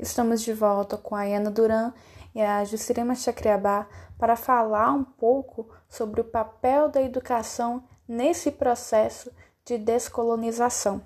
Estamos 0.00 0.40
de 0.40 0.52
volta 0.54 0.96
com 0.96 1.14
a 1.14 1.24
Ana 1.24 1.50
Duran 1.50 1.92
e 2.34 2.40
a 2.40 2.64
Juscelina 2.64 3.14
Chacriabá 3.14 3.86
para 4.18 4.34
falar 4.34 4.90
um 4.92 5.04
pouco 5.04 5.68
sobre 5.90 6.22
o 6.22 6.24
papel 6.24 6.88
da 6.88 7.02
educação 7.02 7.84
nesse 8.08 8.50
processo 8.50 9.30
de 9.62 9.76
descolonização. 9.76 11.02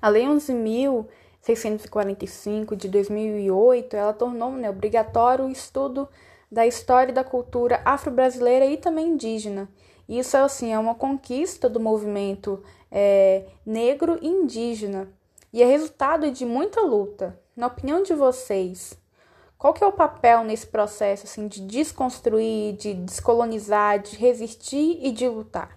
A 0.00 0.08
Lei 0.08 0.24
11.645 0.24 2.74
de 2.74 2.88
2008, 2.88 3.94
ela 3.94 4.14
tornou 4.14 4.52
né, 4.52 4.70
obrigatório 4.70 5.44
o 5.44 5.50
estudo 5.50 6.08
da 6.50 6.66
história 6.66 7.12
e 7.12 7.14
da 7.14 7.22
cultura 7.22 7.82
afro-brasileira 7.84 8.64
e 8.64 8.78
também 8.78 9.08
indígena. 9.08 9.68
Isso 10.08 10.38
assim, 10.38 10.72
é 10.72 10.78
uma 10.78 10.94
conquista 10.94 11.68
do 11.68 11.80
movimento 11.80 12.64
é, 12.90 13.44
negro 13.66 14.18
e 14.22 14.26
indígena 14.26 15.06
e 15.56 15.62
é 15.62 15.64
resultado 15.64 16.30
de 16.30 16.44
muita 16.44 16.82
luta. 16.82 17.40
Na 17.56 17.68
opinião 17.68 18.02
de 18.02 18.12
vocês, 18.12 18.92
qual 19.56 19.72
que 19.72 19.82
é 19.82 19.86
o 19.86 19.92
papel 19.92 20.44
nesse 20.44 20.66
processo 20.66 21.24
assim 21.24 21.48
de 21.48 21.62
desconstruir, 21.62 22.76
de 22.76 22.92
descolonizar, 22.92 23.98
de 23.98 24.16
resistir 24.16 24.98
e 25.02 25.10
de 25.10 25.26
lutar? 25.26 25.74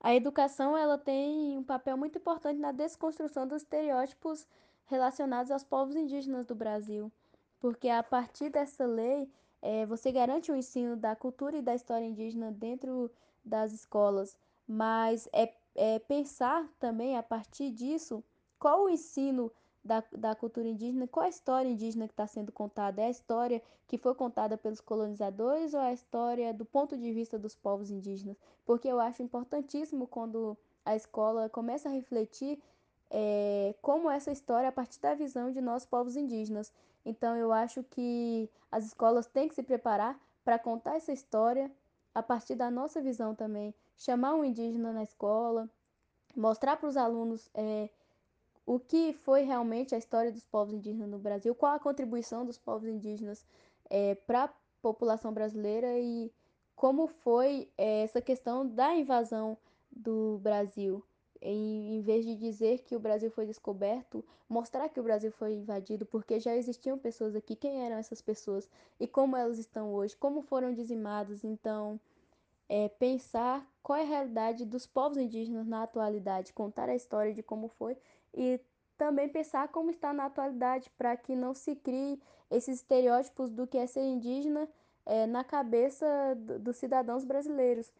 A 0.00 0.14
educação 0.14 0.78
ela 0.78 0.96
tem 0.96 1.58
um 1.58 1.64
papel 1.64 1.96
muito 1.96 2.18
importante 2.18 2.60
na 2.60 2.70
desconstrução 2.70 3.44
dos 3.44 3.62
estereótipos 3.62 4.46
relacionados 4.84 5.50
aos 5.50 5.64
povos 5.64 5.96
indígenas 5.96 6.46
do 6.46 6.54
Brasil, 6.54 7.10
porque 7.58 7.88
a 7.88 8.04
partir 8.04 8.50
dessa 8.50 8.86
lei 8.86 9.28
é, 9.60 9.84
você 9.84 10.12
garante 10.12 10.52
o 10.52 10.54
ensino 10.54 10.96
da 10.96 11.16
cultura 11.16 11.56
e 11.56 11.62
da 11.62 11.74
história 11.74 12.06
indígena 12.06 12.52
dentro 12.52 13.10
das 13.44 13.72
escolas, 13.72 14.38
mas 14.64 15.28
é 15.32 15.52
é, 15.78 16.00
pensar 16.00 16.68
também 16.80 17.16
a 17.16 17.22
partir 17.22 17.70
disso 17.70 18.22
qual 18.58 18.84
o 18.84 18.88
ensino 18.88 19.52
da, 19.84 20.02
da 20.10 20.34
cultura 20.34 20.66
indígena, 20.66 21.06
qual 21.06 21.24
a 21.24 21.28
história 21.28 21.68
indígena 21.68 22.08
que 22.08 22.12
está 22.12 22.26
sendo 22.26 22.50
contada? 22.50 23.00
É 23.00 23.06
a 23.06 23.10
história 23.10 23.62
que 23.86 23.96
foi 23.96 24.12
contada 24.14 24.58
pelos 24.58 24.80
colonizadores 24.80 25.72
ou 25.74 25.80
é 25.80 25.90
a 25.90 25.92
história 25.92 26.52
do 26.52 26.64
ponto 26.64 26.98
de 26.98 27.12
vista 27.12 27.38
dos 27.38 27.54
povos 27.54 27.90
indígenas? 27.90 28.36
Porque 28.66 28.88
eu 28.88 28.98
acho 28.98 29.22
importantíssimo 29.22 30.08
quando 30.08 30.58
a 30.84 30.96
escola 30.96 31.48
começa 31.48 31.88
a 31.88 31.92
refletir 31.92 32.60
é, 33.08 33.72
como 33.80 34.10
essa 34.10 34.32
história 34.32 34.68
a 34.68 34.72
partir 34.72 35.00
da 35.00 35.14
visão 35.14 35.52
de 35.52 35.60
nós 35.60 35.86
povos 35.86 36.16
indígenas. 36.16 36.72
Então 37.06 37.36
eu 37.36 37.52
acho 37.52 37.84
que 37.84 38.50
as 38.70 38.84
escolas 38.84 39.26
têm 39.26 39.48
que 39.48 39.54
se 39.54 39.62
preparar 39.62 40.18
para 40.44 40.58
contar 40.58 40.96
essa 40.96 41.12
história 41.12 41.70
a 42.12 42.22
partir 42.22 42.56
da 42.56 42.68
nossa 42.68 43.00
visão 43.00 43.32
também 43.32 43.72
chamar 43.98 44.34
um 44.34 44.44
indígena 44.44 44.92
na 44.92 45.02
escola, 45.02 45.68
mostrar 46.34 46.76
para 46.76 46.88
os 46.88 46.96
alunos 46.96 47.50
é, 47.52 47.90
o 48.64 48.78
que 48.78 49.12
foi 49.12 49.42
realmente 49.42 49.94
a 49.94 49.98
história 49.98 50.30
dos 50.30 50.44
povos 50.44 50.72
indígenas 50.72 51.10
no 51.10 51.18
Brasil, 51.18 51.54
qual 51.54 51.74
a 51.74 51.80
contribuição 51.80 52.46
dos 52.46 52.58
povos 52.58 52.88
indígenas 52.88 53.44
é, 53.90 54.14
para 54.14 54.44
a 54.44 54.50
população 54.80 55.32
brasileira 55.32 55.98
e 55.98 56.32
como 56.76 57.08
foi 57.08 57.68
é, 57.76 58.02
essa 58.02 58.20
questão 58.20 58.66
da 58.66 58.94
invasão 58.94 59.58
do 59.90 60.38
Brasil. 60.38 61.02
Em, 61.40 61.96
em 61.96 62.00
vez 62.00 62.24
de 62.24 62.34
dizer 62.34 62.80
que 62.80 62.96
o 62.96 63.00
Brasil 63.00 63.30
foi 63.30 63.46
descoberto, 63.46 64.24
mostrar 64.48 64.88
que 64.88 64.98
o 64.98 65.02
Brasil 65.02 65.30
foi 65.30 65.54
invadido, 65.54 66.04
porque 66.04 66.40
já 66.40 66.54
existiam 66.56 66.98
pessoas 66.98 67.36
aqui, 67.36 67.54
quem 67.54 67.84
eram 67.84 67.96
essas 67.96 68.20
pessoas 68.20 68.68
e 68.98 69.06
como 69.06 69.36
elas 69.36 69.56
estão 69.56 69.94
hoje, 69.94 70.16
como 70.16 70.42
foram 70.42 70.74
dizimadas. 70.74 71.44
Então, 71.44 72.00
é, 72.68 72.88
pensar 72.88 73.66
qual 73.82 73.98
é 73.98 74.02
a 74.02 74.06
realidade 74.06 74.64
dos 74.66 74.86
povos 74.86 75.16
indígenas 75.16 75.66
na 75.66 75.82
atualidade, 75.82 76.52
contar 76.52 76.88
a 76.88 76.94
história 76.94 77.32
de 77.32 77.42
como 77.42 77.68
foi 77.68 77.96
e 78.34 78.60
também 78.96 79.28
pensar 79.28 79.68
como 79.68 79.90
está 79.90 80.12
na 80.12 80.26
atualidade, 80.26 80.90
para 80.98 81.16
que 81.16 81.34
não 81.34 81.54
se 81.54 81.76
crie 81.76 82.20
esses 82.50 82.78
estereótipos 82.80 83.50
do 83.50 83.66
que 83.66 83.78
é 83.78 83.86
ser 83.86 84.02
indígena 84.02 84.68
é, 85.06 85.26
na 85.26 85.44
cabeça 85.44 86.06
do, 86.36 86.58
dos 86.58 86.76
cidadãos 86.76 87.24
brasileiros, 87.24 87.90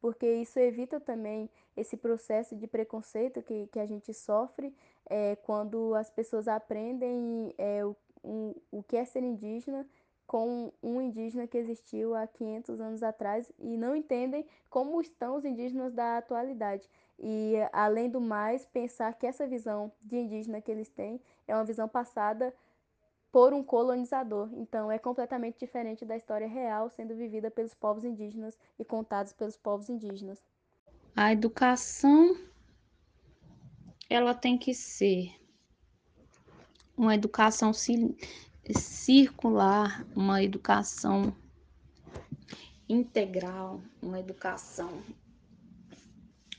porque 0.00 0.26
isso 0.26 0.58
evita 0.58 1.00
também 1.00 1.50
esse 1.76 1.96
processo 1.96 2.54
de 2.56 2.66
preconceito 2.66 3.42
que, 3.42 3.66
que 3.66 3.80
a 3.80 3.86
gente 3.86 4.14
sofre 4.14 4.74
é, 5.06 5.36
quando 5.36 5.94
as 5.94 6.08
pessoas 6.08 6.46
aprendem 6.46 7.52
é, 7.58 7.84
o, 7.84 7.96
um, 8.22 8.54
o 8.70 8.82
que 8.82 8.96
é 8.96 9.04
ser 9.04 9.22
indígena 9.22 9.86
com 10.26 10.72
um 10.82 11.00
indígena 11.00 11.46
que 11.46 11.58
existiu 11.58 12.14
há 12.14 12.26
500 12.26 12.80
anos 12.80 13.02
atrás 13.02 13.50
e 13.58 13.76
não 13.76 13.94
entendem 13.94 14.46
como 14.70 15.00
estão 15.00 15.36
os 15.36 15.44
indígenas 15.44 15.92
da 15.92 16.18
atualidade. 16.18 16.88
E, 17.18 17.54
além 17.72 18.10
do 18.10 18.20
mais, 18.20 18.66
pensar 18.66 19.14
que 19.14 19.26
essa 19.26 19.46
visão 19.46 19.92
de 20.02 20.16
indígena 20.16 20.60
que 20.60 20.70
eles 20.70 20.88
têm 20.88 21.20
é 21.46 21.54
uma 21.54 21.64
visão 21.64 21.88
passada 21.88 22.54
por 23.30 23.52
um 23.52 23.62
colonizador. 23.62 24.48
Então, 24.54 24.90
é 24.90 24.98
completamente 24.98 25.58
diferente 25.58 26.04
da 26.04 26.16
história 26.16 26.46
real 26.46 26.88
sendo 26.88 27.14
vivida 27.14 27.50
pelos 27.50 27.74
povos 27.74 28.04
indígenas 28.04 28.58
e 28.78 28.84
contados 28.84 29.32
pelos 29.32 29.56
povos 29.56 29.88
indígenas. 29.88 30.42
A 31.16 31.32
educação 31.32 32.36
ela 34.08 34.34
tem 34.34 34.58
que 34.58 34.74
ser 34.74 35.32
uma 36.96 37.14
educação 37.14 37.72
circular, 38.72 40.06
uma 40.14 40.42
educação 40.42 41.34
integral, 42.88 43.82
uma 44.00 44.18
educação 44.20 45.02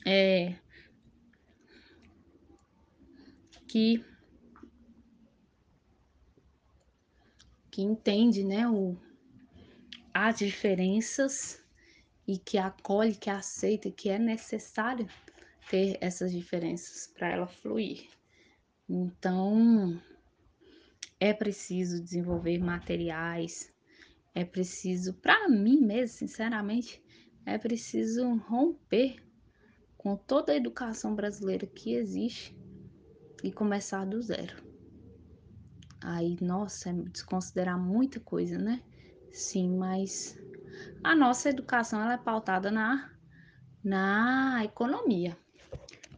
é, 0.06 0.56
que 3.68 4.06
que 7.72 7.82
entende, 7.82 8.42
né, 8.42 8.66
o, 8.70 8.96
as 10.14 10.38
diferenças 10.38 11.62
e 12.26 12.38
que 12.38 12.58
acolhe, 12.58 13.14
que 13.14 13.30
aceita, 13.30 13.92
que 13.92 14.08
é 14.10 14.18
necessário 14.18 15.10
ter 15.70 15.98
essas 16.00 16.32
diferenças 16.32 17.08
para 17.08 17.30
ela 17.30 17.48
fluir. 17.48 18.08
Então, 18.88 20.02
é 21.26 21.34
preciso 21.34 22.04
desenvolver 22.04 22.60
materiais, 22.60 23.74
é 24.36 24.46
preciso, 24.46 25.16
para 25.16 25.50
mim 25.50 25.82
mesmo, 25.82 26.18
sinceramente, 26.20 27.04
é 27.44 27.58
preciso 27.58 28.32
romper 28.36 29.16
com 29.98 30.16
toda 30.16 30.54
a 30.54 30.56
educação 30.56 31.16
brasileira 31.16 31.66
que 31.66 31.96
existe 31.96 32.56
e 33.44 33.52
começar 33.52 34.06
do 34.06 34.22
zero. 34.22 34.56
Aí, 36.00 36.38
nossa, 36.42 36.92
é 36.92 36.94
desconsiderar 36.94 37.80
muita 37.80 38.20
coisa, 38.20 38.60
né? 38.60 38.84
Sim, 39.32 39.78
mas 39.78 40.38
a 41.04 41.16
nossa 41.16 41.50
educação 41.50 42.00
ela 42.00 42.14
é 42.14 42.18
pautada 42.18 42.70
na, 42.70 43.12
na 43.84 44.64
economia. 44.64 45.36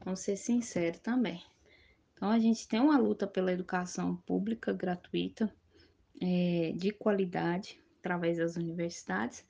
Vamos 0.04 0.20
ser 0.20 0.36
sinceros 0.36 1.00
também. 1.00 1.42
Então, 2.18 2.32
a 2.32 2.40
gente 2.40 2.68
tem 2.68 2.80
uma 2.80 2.98
luta 2.98 3.28
pela 3.28 3.52
educação 3.52 4.16
pública 4.16 4.74
gratuita, 4.74 5.54
é, 6.20 6.74
de 6.76 6.92
qualidade, 6.92 7.80
através 8.00 8.40
das 8.40 8.56
universidades, 8.56 9.46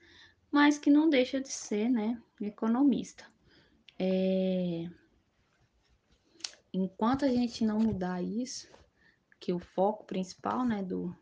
mas 0.51 0.78
que 0.78 0.89
não 0.89 1.09
deixa 1.09 1.39
de 1.39 1.50
ser 1.50 1.89
né, 1.89 2.22
economista. 2.41 3.25
É, 3.97 4.89
enquanto 6.73 7.23
a 7.23 7.29
gente 7.29 7.63
não 7.63 7.79
mudar 7.79 8.22
isso, 8.22 8.67
que 9.39 9.53
o 9.53 9.59
foco 9.59 10.05
principal 10.05 10.66
né, 10.66 10.84
do, 10.84 11.16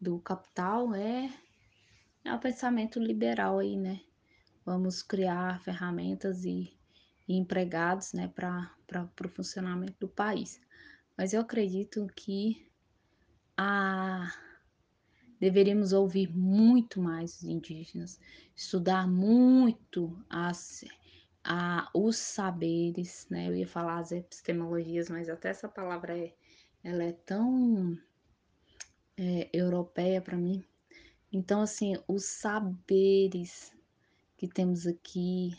do 0.00 0.20
capital 0.20 0.94
é, 0.94 1.28
é 2.24 2.32
o 2.32 2.38
pensamento 2.38 3.00
liberal 3.00 3.58
aí, 3.58 3.76
né? 3.76 4.00
Vamos 4.64 5.02
criar 5.02 5.60
ferramentas 5.62 6.44
e, 6.44 6.77
e 7.28 7.36
empregados 7.36 8.12
né, 8.12 8.32
para 8.34 8.72
o 9.24 9.28
funcionamento 9.28 9.94
do 10.00 10.08
país 10.08 10.60
mas 11.18 11.32
eu 11.32 11.40
acredito 11.40 12.06
que 12.14 12.70
a 13.56 14.32
deveríamos 15.40 15.92
ouvir 15.92 16.28
muito 16.32 17.00
mais 17.00 17.42
os 17.42 17.44
indígenas, 17.44 18.20
estudar 18.54 19.06
muito 19.08 20.16
as, 20.30 20.84
a, 21.42 21.90
os 21.92 22.16
saberes, 22.16 23.26
né? 23.28 23.48
Eu 23.48 23.56
ia 23.56 23.66
falar 23.66 23.98
as 23.98 24.12
epistemologias, 24.12 25.08
mas 25.08 25.28
até 25.28 25.48
essa 25.48 25.68
palavra 25.68 26.16
é, 26.16 26.34
ela 26.82 27.02
é 27.02 27.12
tão 27.12 27.98
é, 29.16 29.48
europeia 29.52 30.20
para 30.20 30.36
mim. 30.36 30.64
Então, 31.32 31.62
assim, 31.62 31.96
os 32.06 32.24
saberes 32.24 33.72
que 34.36 34.48
temos 34.48 34.86
aqui, 34.86 35.56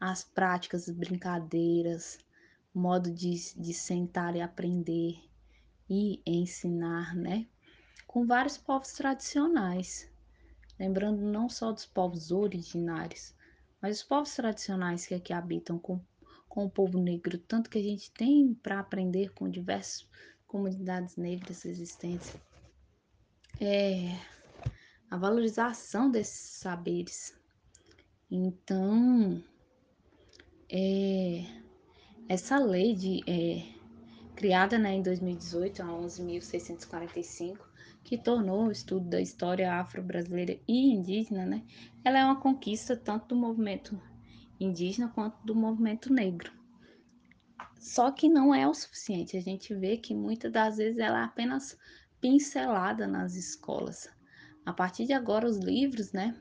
as 0.00 0.24
práticas, 0.24 0.88
as 0.88 0.96
brincadeiras, 0.96 2.18
modo 2.74 3.10
de, 3.12 3.34
de 3.54 3.74
sentar 3.74 4.34
e 4.34 4.40
aprender 4.40 5.22
e 5.88 6.22
ensinar, 6.24 7.14
né? 7.14 7.46
Com 8.06 8.26
vários 8.26 8.56
povos 8.56 8.92
tradicionais, 8.92 10.10
lembrando 10.78 11.20
não 11.20 11.48
só 11.48 11.70
dos 11.70 11.84
povos 11.84 12.30
originários, 12.30 13.34
mas 13.82 13.98
os 13.98 14.02
povos 14.04 14.34
tradicionais 14.34 15.06
que 15.06 15.14
aqui 15.14 15.32
habitam 15.32 15.78
com, 15.78 16.00
com 16.48 16.64
o 16.64 16.70
povo 16.70 16.98
negro, 16.98 17.38
tanto 17.38 17.68
que 17.68 17.78
a 17.78 17.82
gente 17.82 18.10
tem 18.12 18.54
para 18.54 18.80
aprender 18.80 19.32
com 19.34 19.48
diversos 19.48 20.08
comunidades 20.46 21.16
negras 21.16 21.64
existentes. 21.64 22.34
É 23.60 24.16
a 25.10 25.16
valorização 25.16 26.10
desses 26.10 26.58
saberes. 26.58 27.36
Então, 28.30 29.42
é, 30.72 31.44
essa 32.28 32.58
lei 32.58 32.94
de, 32.94 33.20
é, 33.26 33.64
criada 34.36 34.78
né, 34.78 34.94
em 34.94 35.02
2018, 35.02 35.82
a 35.82 35.86
11.645, 35.86 37.58
que 38.04 38.16
tornou 38.16 38.66
o 38.66 38.70
estudo 38.70 39.08
da 39.08 39.20
história 39.20 39.74
afro-brasileira 39.74 40.58
e 40.66 40.92
indígena, 40.92 41.44
né, 41.44 41.64
ela 42.04 42.18
é 42.18 42.24
uma 42.24 42.40
conquista 42.40 42.96
tanto 42.96 43.28
do 43.28 43.36
movimento 43.36 44.00
indígena 44.60 45.08
quanto 45.08 45.44
do 45.44 45.54
movimento 45.54 46.12
negro. 46.12 46.52
Só 47.78 48.10
que 48.10 48.28
não 48.28 48.54
é 48.54 48.68
o 48.68 48.74
suficiente. 48.74 49.36
A 49.36 49.40
gente 49.40 49.74
vê 49.74 49.96
que 49.96 50.14
muitas 50.14 50.52
das 50.52 50.76
vezes 50.76 50.98
ela 50.98 51.20
é 51.20 51.24
apenas 51.24 51.78
pincelada 52.20 53.06
nas 53.06 53.34
escolas. 53.34 54.08
A 54.66 54.72
partir 54.72 55.06
de 55.06 55.14
agora, 55.14 55.48
os 55.48 55.56
livros, 55.56 56.12
né, 56.12 56.38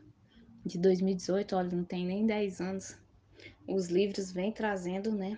de 0.66 0.78
2018, 0.78 1.56
olha, 1.56 1.76
não 1.76 1.86
tem 1.86 2.06
nem 2.06 2.26
10 2.26 2.60
anos, 2.60 2.98
os 3.68 3.88
livros 3.88 4.32
vêm 4.32 4.52
trazendo, 4.52 5.12
né, 5.12 5.38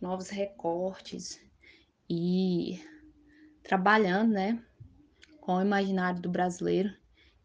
novos 0.00 0.28
recortes 0.28 1.40
e 2.08 2.80
trabalhando, 3.62 4.32
né, 4.32 4.62
com 5.40 5.56
o 5.56 5.62
imaginário 5.62 6.20
do 6.20 6.28
brasileiro 6.28 6.94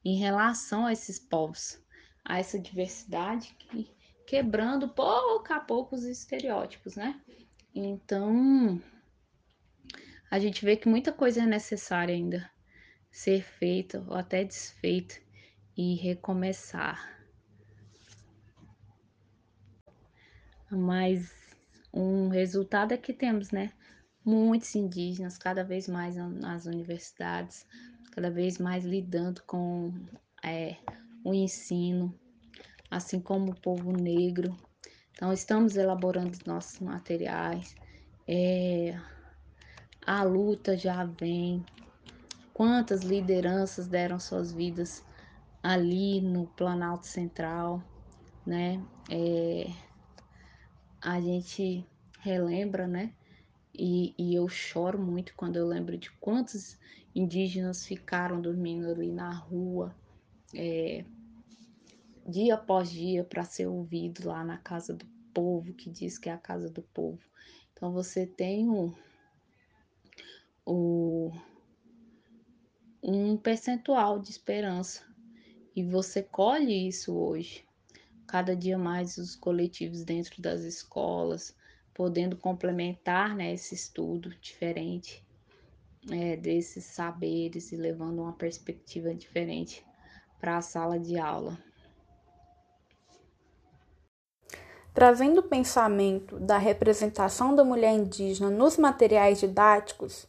em 0.03 0.17
relação 0.17 0.85
a 0.85 0.93
esses 0.93 1.19
povos, 1.19 1.79
a 2.25 2.39
essa 2.39 2.59
diversidade, 2.59 3.55
quebrando 4.25 4.89
pouco 4.89 5.53
a 5.53 5.59
pouco 5.59 5.95
os 5.95 6.03
estereótipos, 6.03 6.95
né? 6.95 7.21
Então, 7.73 8.81
a 10.29 10.39
gente 10.39 10.63
vê 10.65 10.75
que 10.75 10.89
muita 10.89 11.11
coisa 11.11 11.43
é 11.43 11.45
necessária 11.45 12.13
ainda 12.13 12.49
ser 13.11 13.43
feita 13.43 14.03
ou 14.07 14.15
até 14.15 14.43
desfeita 14.43 15.15
e 15.75 15.95
recomeçar. 15.95 17.20
Mas 20.71 21.31
um 21.93 22.29
resultado 22.29 22.93
é 22.93 22.97
que 22.97 23.13
temos, 23.13 23.51
né? 23.51 23.71
Muitos 24.23 24.73
indígenas 24.75 25.37
cada 25.37 25.63
vez 25.63 25.87
mais 25.87 26.15
nas 26.15 26.65
universidades, 26.65 27.65
cada 28.11 28.29
vez 28.29 28.57
mais 28.57 28.85
lidando 28.85 29.41
com 29.43 29.93
é, 30.43 30.77
o 31.23 31.33
ensino, 31.33 32.13
assim 32.89 33.19
como 33.19 33.51
o 33.51 33.59
povo 33.59 33.91
negro. 33.91 34.55
Então, 35.11 35.33
estamos 35.33 35.75
elaborando 35.75 36.37
nossos 36.45 36.79
materiais. 36.79 37.75
É, 38.27 38.97
a 40.05 40.23
luta 40.23 40.77
já 40.77 41.03
vem. 41.03 41.63
Quantas 42.53 43.01
lideranças 43.01 43.87
deram 43.87 44.19
suas 44.19 44.51
vidas 44.51 45.03
ali 45.63 46.21
no 46.21 46.47
Planalto 46.47 47.07
Central, 47.07 47.83
né? 48.45 48.83
É, 49.09 49.65
a 51.01 51.19
gente 51.19 51.85
relembra, 52.19 52.87
né? 52.87 53.13
E, 53.73 54.13
e, 54.17 54.35
eu 54.35 54.47
choro 54.47 54.99
muito 54.99 55.33
quando 55.35 55.55
eu 55.55 55.67
lembro 55.67 55.97
de 55.97 56.11
quantos 56.11 56.77
indígenas 57.15 57.85
ficaram 57.85 58.41
dormindo 58.41 58.89
ali 58.89 59.11
na 59.11 59.33
rua, 59.33 59.95
é, 60.53 61.05
dia 62.27 62.55
após 62.55 62.91
dia, 62.91 63.23
para 63.23 63.43
ser 63.43 63.67
ouvido 63.67 64.27
lá 64.27 64.43
na 64.43 64.57
casa 64.57 64.93
do 64.93 65.05
povo, 65.33 65.73
que 65.73 65.89
diz 65.89 66.17
que 66.17 66.29
é 66.29 66.33
a 66.33 66.37
casa 66.37 66.69
do 66.69 66.81
povo. 66.81 67.19
Então 67.73 67.91
você 67.91 68.27
tem 68.27 68.69
o, 68.69 68.93
um 73.01 73.37
percentual 73.37 74.19
de 74.19 74.29
esperança 74.29 75.03
e 75.75 75.83
você 75.83 76.21
colhe 76.21 76.87
isso 76.87 77.15
hoje. 77.15 77.65
Cada 78.31 78.55
dia 78.55 78.77
mais 78.77 79.17
os 79.17 79.35
coletivos 79.35 80.05
dentro 80.05 80.41
das 80.41 80.61
escolas, 80.61 81.53
podendo 81.93 82.37
complementar 82.37 83.35
né, 83.35 83.53
esse 83.53 83.75
estudo 83.75 84.29
diferente 84.41 85.21
é, 86.09 86.37
desses 86.37 86.85
saberes 86.85 87.73
e 87.73 87.75
levando 87.75 88.21
uma 88.21 88.31
perspectiva 88.31 89.13
diferente 89.13 89.85
para 90.39 90.55
a 90.55 90.61
sala 90.61 90.97
de 90.97 91.19
aula. 91.19 91.57
Trazendo 94.93 95.41
o 95.41 95.43
pensamento 95.43 96.39
da 96.39 96.57
representação 96.57 97.53
da 97.53 97.65
mulher 97.65 97.93
indígena 97.93 98.49
nos 98.49 98.77
materiais 98.77 99.41
didáticos, 99.41 100.25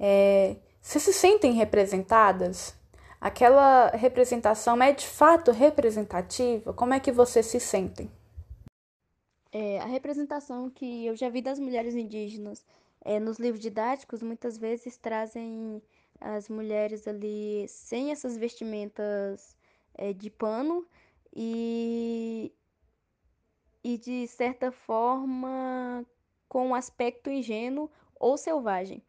é, 0.00 0.56
se 0.80 0.98
se 0.98 1.12
sentem 1.12 1.52
representadas? 1.52 2.74
Aquela 3.26 3.88
representação 3.88 4.80
é 4.80 4.92
de 4.92 5.04
fato 5.04 5.50
representativa? 5.50 6.72
Como 6.72 6.94
é 6.94 7.00
que 7.00 7.10
vocês 7.10 7.46
se 7.46 7.58
sentem? 7.58 8.08
É, 9.50 9.80
a 9.80 9.84
representação 9.84 10.70
que 10.70 11.04
eu 11.04 11.16
já 11.16 11.28
vi 11.28 11.42
das 11.42 11.58
mulheres 11.58 11.96
indígenas 11.96 12.64
é, 13.04 13.18
nos 13.18 13.40
livros 13.40 13.60
didáticos 13.60 14.22
muitas 14.22 14.56
vezes 14.56 14.96
trazem 14.96 15.82
as 16.20 16.48
mulheres 16.48 17.08
ali 17.08 17.66
sem 17.66 18.12
essas 18.12 18.36
vestimentas 18.36 19.56
é, 19.94 20.12
de 20.12 20.30
pano 20.30 20.86
e, 21.34 22.52
e 23.82 23.98
de 23.98 24.28
certa 24.28 24.70
forma 24.70 26.06
com 26.48 26.68
um 26.68 26.74
aspecto 26.76 27.28
ingênuo 27.28 27.90
ou 28.20 28.38
selvagem. 28.38 29.02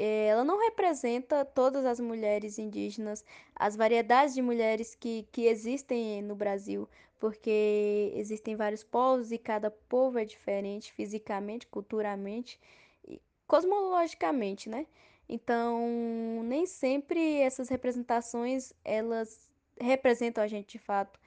Ela 0.00 0.44
não 0.44 0.60
representa 0.60 1.44
todas 1.44 1.84
as 1.84 1.98
mulheres 1.98 2.58
indígenas, 2.58 3.24
as 3.54 3.74
variedades 3.74 4.34
de 4.34 4.40
mulheres 4.40 4.94
que, 4.94 5.26
que 5.32 5.46
existem 5.46 6.22
no 6.22 6.36
Brasil, 6.36 6.88
porque 7.18 8.12
existem 8.14 8.54
vários 8.54 8.84
povos 8.84 9.32
e 9.32 9.38
cada 9.38 9.70
povo 9.70 10.18
é 10.18 10.24
diferente 10.24 10.92
fisicamente, 10.92 11.66
culturalmente 11.66 12.60
e 13.08 13.20
cosmologicamente, 13.46 14.68
né? 14.68 14.86
Então, 15.28 16.42
nem 16.44 16.64
sempre 16.64 17.40
essas 17.40 17.68
representações 17.68 18.72
elas 18.84 19.50
representam 19.80 20.44
a 20.44 20.46
gente 20.46 20.72
de 20.72 20.78
fato. 20.78 21.18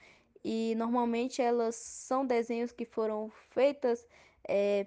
E 0.44 0.74
normalmente 0.76 1.40
elas 1.42 1.76
são 1.76 2.26
desenhos 2.26 2.72
que 2.72 2.84
foram 2.86 3.30
feitas 3.50 4.06
é, 4.48 4.86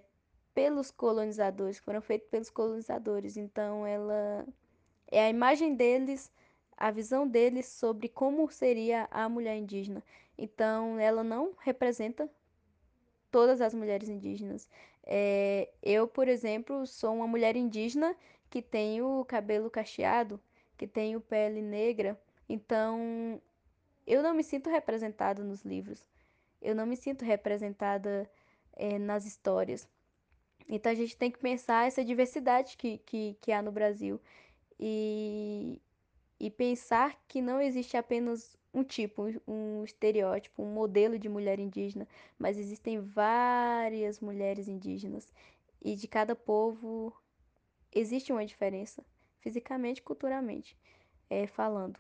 pelos 0.56 0.90
colonizadores, 0.90 1.78
foram 1.78 2.02
feitos 2.02 2.30
pelos 2.30 2.50
colonizadores. 2.50 3.36
Então, 3.38 3.86
ela 3.86 4.48
é 5.08 5.26
a 5.26 5.30
imagem 5.30 5.76
deles, 5.76 6.32
a 6.78 6.90
visão 6.92 7.28
deles 7.28 7.68
sobre 7.68 8.08
como 8.10 8.50
seria 8.50 9.08
a 9.12 9.28
mulher 9.30 9.58
indígena. 9.58 10.02
Então, 10.38 10.98
ela 10.98 11.24
não 11.24 11.54
representa 11.60 12.30
todas 13.30 13.60
as 13.62 13.74
mulheres 13.74 14.08
indígenas. 14.10 14.68
É, 15.04 15.70
eu, 15.84 16.08
por 16.08 16.28
exemplo, 16.28 16.88
sou 16.88 17.14
uma 17.16 17.28
mulher 17.28 17.56
indígena 17.58 18.16
que 18.50 18.62
tenho 18.62 19.26
cabelo 19.26 19.70
cacheado, 19.70 20.40
que 20.78 20.88
tenho 20.88 21.20
pele 21.20 21.62
negra. 21.62 22.20
Então, 22.48 23.42
eu 24.08 24.24
não 24.24 24.34
me 24.34 24.44
sinto 24.44 24.70
representada 24.70 25.44
nos 25.44 25.64
livros. 25.64 26.08
Eu 26.62 26.74
não 26.74 26.86
me 26.86 26.96
sinto 26.96 27.26
representada 27.26 28.30
é, 28.74 28.98
nas 28.98 29.26
histórias. 29.26 29.88
Então 30.68 30.92
a 30.92 30.96
gente 30.96 31.16
tem 31.16 31.30
que 31.32 31.40
pensar 31.40 31.88
essa 31.88 32.04
diversidade 32.04 32.76
que, 32.78 32.98
que, 33.00 33.38
que 33.42 33.52
há 33.52 33.62
no 33.62 33.72
Brasil 33.72 34.20
e, 34.80 35.82
e 36.40 36.50
pensar 36.50 37.16
que 37.28 37.42
não 37.42 37.62
existe 37.62 37.96
apenas 37.96 38.58
um 38.74 38.84
tipo, 38.84 39.24
um 39.48 39.84
estereótipo, 39.86 40.62
um 40.62 40.74
modelo 40.74 41.18
de 41.18 41.30
mulher 41.30 41.60
indígena, 41.60 42.08
mas 42.38 42.58
existem 42.58 43.00
várias 43.00 44.20
mulheres 44.20 44.68
indígenas 44.68 45.32
e 45.82 45.96
de 45.96 46.08
cada 46.08 46.36
povo 46.36 47.14
existe 47.94 48.34
uma 48.34 48.46
diferença, 48.46 49.06
fisicamente 49.40 50.02
culturalmente 50.02 50.78
é, 51.30 51.48
falando. 51.48 51.98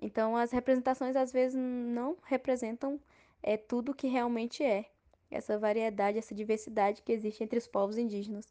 Então 0.00 0.36
as 0.36 0.50
representações 0.50 1.16
às 1.16 1.32
vezes 1.32 1.54
não 1.58 2.16
representam 2.24 2.98
é, 3.42 3.56
tudo 3.56 3.94
que 3.94 4.06
realmente 4.06 4.62
é 4.62 4.90
essa 5.30 5.58
variedade, 5.58 6.18
essa 6.18 6.34
diversidade 6.34 7.02
que 7.02 7.12
existe 7.12 7.44
entre 7.44 7.58
os 7.58 7.66
povos 7.66 7.96
indígenas. 7.96 8.46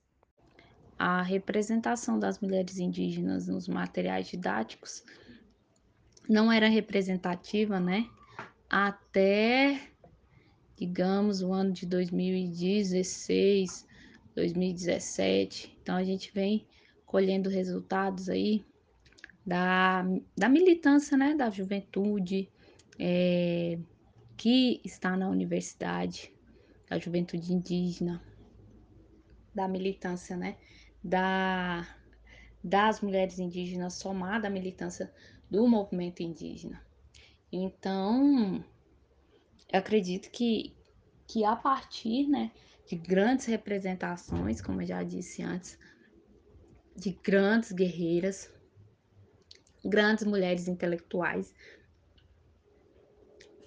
A 0.97 1.21
representação 1.21 2.19
das 2.19 2.39
mulheres 2.39 2.77
indígenas 2.77 3.47
nos 3.47 3.67
materiais 3.67 4.27
didáticos 4.27 5.03
não 6.27 6.51
era 6.51 6.67
representativa, 6.67 7.79
né? 7.79 8.07
Até, 8.69 9.81
digamos, 10.75 11.41
o 11.41 11.51
ano 11.51 11.71
de 11.71 11.85
2016, 11.85 13.87
2017. 14.35 15.77
Então, 15.81 15.95
a 15.95 16.03
gente 16.03 16.31
vem 16.33 16.67
colhendo 17.05 17.49
resultados 17.49 18.29
aí 18.29 18.63
da, 19.45 20.05
da 20.37 20.47
militância, 20.47 21.17
né? 21.17 21.33
Da 21.33 21.49
juventude 21.49 22.49
é, 22.99 23.79
que 24.37 24.79
está 24.83 25.17
na 25.17 25.29
universidade, 25.29 26.31
da 26.89 26.97
juventude 26.97 27.53
indígena, 27.53 28.21
da 29.53 29.67
militância, 29.67 30.35
né? 30.35 30.57
Da, 31.03 31.87
das 32.63 32.99
mulheres 33.01 33.39
indígenas 33.39 33.93
somada 33.93 34.47
à 34.47 34.51
militância 34.51 35.13
do 35.49 35.67
movimento 35.67 36.21
indígena. 36.21 36.83
Então, 37.51 38.63
eu 39.71 39.79
acredito 39.79 40.29
que, 40.31 40.75
que 41.27 41.45
a 41.45 41.55
partir 41.55 42.27
né, 42.27 42.51
de 42.87 42.95
grandes 42.95 43.45
representações, 43.45 44.61
como 44.61 44.81
eu 44.81 44.87
já 44.87 45.03
disse 45.03 45.41
antes, 45.41 45.77
de 46.95 47.11
grandes 47.23 47.71
guerreiras, 47.71 48.51
grandes 49.85 50.25
mulheres 50.25 50.67
intelectuais, 50.67 51.53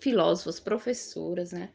filósofas, 0.01 0.61
professoras, 0.61 1.53
né, 1.53 1.73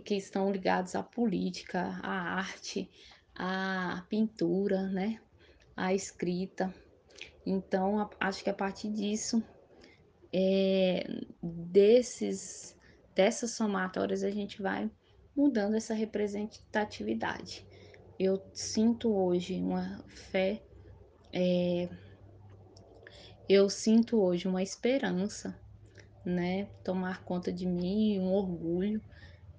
que 0.00 0.14
estão 0.14 0.50
ligados 0.50 0.94
à 0.94 1.02
política, 1.02 1.80
à 2.02 2.38
arte, 2.38 2.90
à 3.34 4.04
pintura, 4.08 4.88
né, 4.88 5.20
à 5.76 5.94
escrita. 5.94 6.74
Então, 7.44 8.08
acho 8.18 8.44
que 8.44 8.50
a 8.50 8.54
partir 8.54 8.90
disso, 8.90 9.42
é, 10.32 11.06
desses, 11.42 12.76
dessas 13.14 13.52
somatórias, 13.52 14.22
a 14.22 14.30
gente 14.30 14.60
vai 14.60 14.90
mudando 15.34 15.74
essa 15.74 15.94
representatividade. 15.94 17.66
Eu 18.18 18.42
sinto 18.52 19.14
hoje 19.14 19.54
uma 19.54 20.04
fé, 20.06 20.62
é, 21.32 21.88
eu 23.48 23.70
sinto 23.70 24.20
hoje 24.20 24.46
uma 24.46 24.62
esperança, 24.62 25.58
né, 26.24 26.68
tomar 26.84 27.24
conta 27.24 27.50
de 27.50 27.66
mim, 27.66 28.18
um 28.18 28.32
orgulho, 28.32 29.02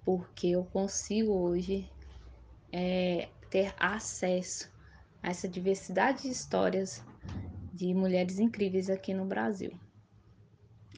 porque 0.03 0.47
eu 0.47 0.63
consigo 0.65 1.31
hoje 1.31 1.89
é, 2.71 3.29
ter 3.49 3.73
acesso 3.77 4.71
a 5.21 5.29
essa 5.29 5.47
diversidade 5.47 6.23
de 6.23 6.29
histórias 6.29 7.03
de 7.73 7.93
mulheres 7.93 8.39
incríveis 8.39 8.89
aqui 8.89 9.13
no 9.13 9.25
Brasil. 9.25 9.71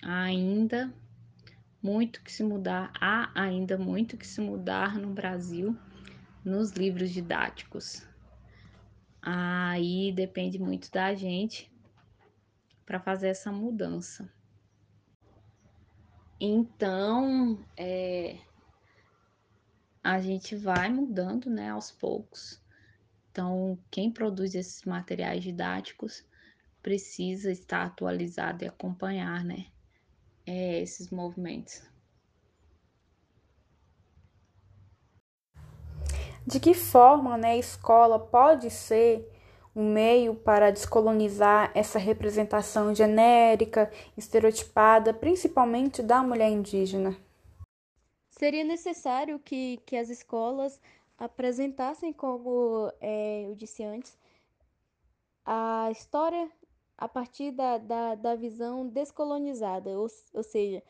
Há 0.02 0.24
ainda 0.24 0.94
muito 1.82 2.22
que 2.24 2.32
se 2.32 2.44
mudar, 2.44 2.92
há 3.00 3.30
ainda 3.40 3.78
muito 3.78 4.18
que 4.18 4.26
se 4.26 4.40
mudar 4.40 4.98
no 4.98 5.14
Brasil 5.14 5.78
nos 6.44 6.72
livros 6.72 7.12
didáticos. 7.12 8.06
Aí 9.22 10.12
depende 10.12 10.60
muito 10.60 10.92
da 10.92 11.14
gente 11.14 11.72
para 12.86 13.00
fazer 13.00 13.30
essa 13.30 13.52
mudança. 13.52 14.30
Então, 16.40 17.58
é, 17.78 18.38
a 20.04 20.20
gente 20.20 20.56
vai 20.56 20.90
mudando, 20.90 21.50
né, 21.50 21.70
aos 21.70 21.92
poucos. 21.92 22.62
Então, 23.32 23.80
quem 23.90 24.12
produz 24.12 24.54
esses 24.54 24.84
materiais 24.84 25.42
didáticos 25.42 26.26
precisa 26.82 27.50
estar 27.50 27.86
atualizado 27.86 28.66
e 28.66 28.68
acompanhar, 28.68 29.44
né, 29.46 29.68
é, 30.46 30.82
esses 30.82 31.10
movimentos. 31.10 31.82
De 36.46 36.60
que 36.60 36.74
forma, 36.74 37.38
né, 37.38 37.52
a 37.52 37.58
escola 37.58 38.20
pode 38.20 38.70
ser 38.70 39.26
um 39.74 39.92
meio 39.94 40.36
para 40.36 40.70
descolonizar 40.70 41.72
essa 41.74 41.98
representação 41.98 42.94
genérica, 42.94 43.90
estereotipada, 44.18 45.14
principalmente 45.14 46.04
da 46.04 46.22
mulher 46.22 46.50
indígena? 46.50 47.18
Seria 48.38 48.64
necessário 48.64 49.40
que, 49.40 49.78
que 49.86 49.96
as 49.96 50.10
escolas 50.10 50.82
apresentassem, 51.18 52.12
como 52.12 52.92
é, 53.00 53.44
eu 53.46 53.56
disse 53.56 53.84
antes, 53.84 54.18
a 55.46 55.90
história 55.92 56.52
a 56.98 57.08
partir 57.08 57.52
da, 57.52 57.78
da, 57.78 58.16
da 58.16 58.36
visão 58.36 58.88
descolonizada, 58.88 59.92
ou, 59.92 60.08
ou 60.34 60.44
seja, 60.44 60.82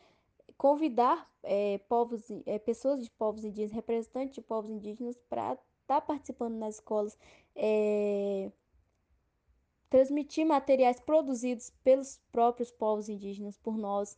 convidar 0.56 1.30
é, 1.42 1.78
povos, 1.86 2.22
é, 2.46 2.58
pessoas 2.58 3.04
de 3.04 3.10
povos 3.10 3.44
indígenas, 3.44 3.72
representantes 3.72 4.34
de 4.34 4.40
povos 4.40 4.70
indígenas, 4.70 5.16
para 5.28 5.52
estar 5.52 5.60
tá 5.86 6.00
participando 6.00 6.54
nas 6.54 6.76
escolas, 6.76 7.18
é, 7.54 8.50
transmitir 9.90 10.46
materiais 10.46 10.98
produzidos 10.98 11.70
pelos 11.84 12.18
próprios 12.32 12.70
povos 12.70 13.10
indígenas, 13.10 13.58
por 13.58 13.76
nós, 13.76 14.16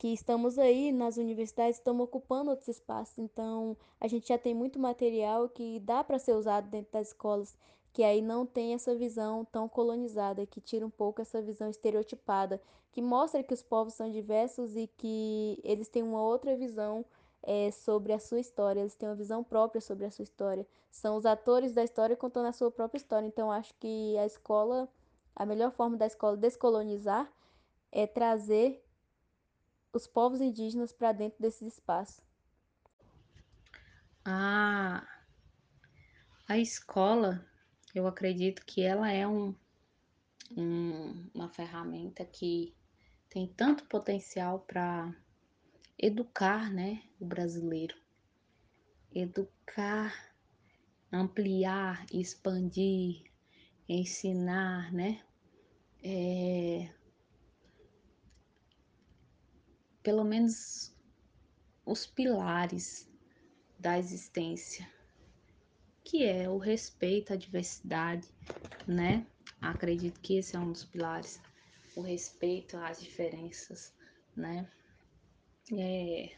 que 0.00 0.08
estamos 0.14 0.58
aí 0.58 0.92
nas 0.92 1.18
universidades, 1.18 1.76
estamos 1.76 2.04
ocupando 2.04 2.48
outros 2.48 2.68
espaços. 2.68 3.18
Então, 3.18 3.76
a 4.00 4.08
gente 4.08 4.28
já 4.28 4.38
tem 4.38 4.54
muito 4.54 4.78
material 4.78 5.46
que 5.46 5.78
dá 5.80 6.02
para 6.02 6.18
ser 6.18 6.32
usado 6.32 6.70
dentro 6.70 6.90
das 6.90 7.08
escolas, 7.08 7.54
que 7.92 8.02
aí 8.02 8.22
não 8.22 8.46
tem 8.46 8.72
essa 8.72 8.94
visão 8.94 9.44
tão 9.44 9.68
colonizada, 9.68 10.46
que 10.46 10.58
tira 10.58 10.86
um 10.86 10.90
pouco 10.90 11.20
essa 11.20 11.42
visão 11.42 11.68
estereotipada, 11.68 12.58
que 12.90 13.02
mostra 13.02 13.42
que 13.42 13.52
os 13.52 13.62
povos 13.62 13.92
são 13.92 14.10
diversos 14.10 14.74
e 14.74 14.86
que 14.86 15.60
eles 15.62 15.90
têm 15.90 16.02
uma 16.02 16.22
outra 16.22 16.56
visão 16.56 17.04
é, 17.42 17.70
sobre 17.70 18.14
a 18.14 18.18
sua 18.18 18.40
história, 18.40 18.80
eles 18.80 18.94
têm 18.94 19.06
uma 19.06 19.14
visão 19.14 19.44
própria 19.44 19.82
sobre 19.82 20.06
a 20.06 20.10
sua 20.10 20.22
história. 20.22 20.66
São 20.90 21.14
os 21.18 21.26
atores 21.26 21.74
da 21.74 21.84
história 21.84 22.16
contando 22.16 22.46
a 22.46 22.52
sua 22.52 22.70
própria 22.70 22.96
história. 22.96 23.26
Então, 23.26 23.52
acho 23.52 23.74
que 23.78 24.16
a 24.16 24.24
escola, 24.24 24.88
a 25.36 25.44
melhor 25.44 25.70
forma 25.72 25.98
da 25.98 26.06
escola 26.06 26.38
descolonizar 26.38 27.30
é 27.92 28.06
trazer 28.06 28.82
os 29.92 30.06
povos 30.06 30.40
indígenas 30.40 30.92
para 30.92 31.12
dentro 31.12 31.40
desses 31.40 31.74
espaços? 31.74 32.22
A, 34.24 35.06
a 36.46 36.58
escola, 36.58 37.44
eu 37.94 38.06
acredito 38.06 38.64
que 38.64 38.82
ela 38.82 39.10
é 39.10 39.26
um, 39.26 39.54
um, 40.56 41.30
uma 41.34 41.48
ferramenta 41.48 42.24
que 42.24 42.74
tem 43.28 43.46
tanto 43.48 43.84
potencial 43.86 44.60
para 44.60 45.14
educar 45.98 46.70
né, 46.70 47.02
o 47.18 47.24
brasileiro. 47.24 47.96
Educar, 49.12 50.14
ampliar, 51.12 52.06
expandir, 52.12 53.24
ensinar, 53.88 54.92
né? 54.92 55.22
É, 56.02 56.88
pelo 60.02 60.24
menos 60.24 60.94
os 61.84 62.06
pilares 62.06 63.08
da 63.78 63.98
existência, 63.98 64.88
que 66.04 66.24
é 66.24 66.48
o 66.48 66.58
respeito 66.58 67.32
à 67.32 67.36
diversidade, 67.36 68.28
né? 68.86 69.26
Acredito 69.60 70.20
que 70.20 70.36
esse 70.36 70.56
é 70.56 70.58
um 70.58 70.72
dos 70.72 70.84
pilares, 70.84 71.40
o 71.96 72.02
respeito 72.02 72.76
às 72.76 73.00
diferenças, 73.00 73.94
né? 74.36 74.70
É, 75.72 76.36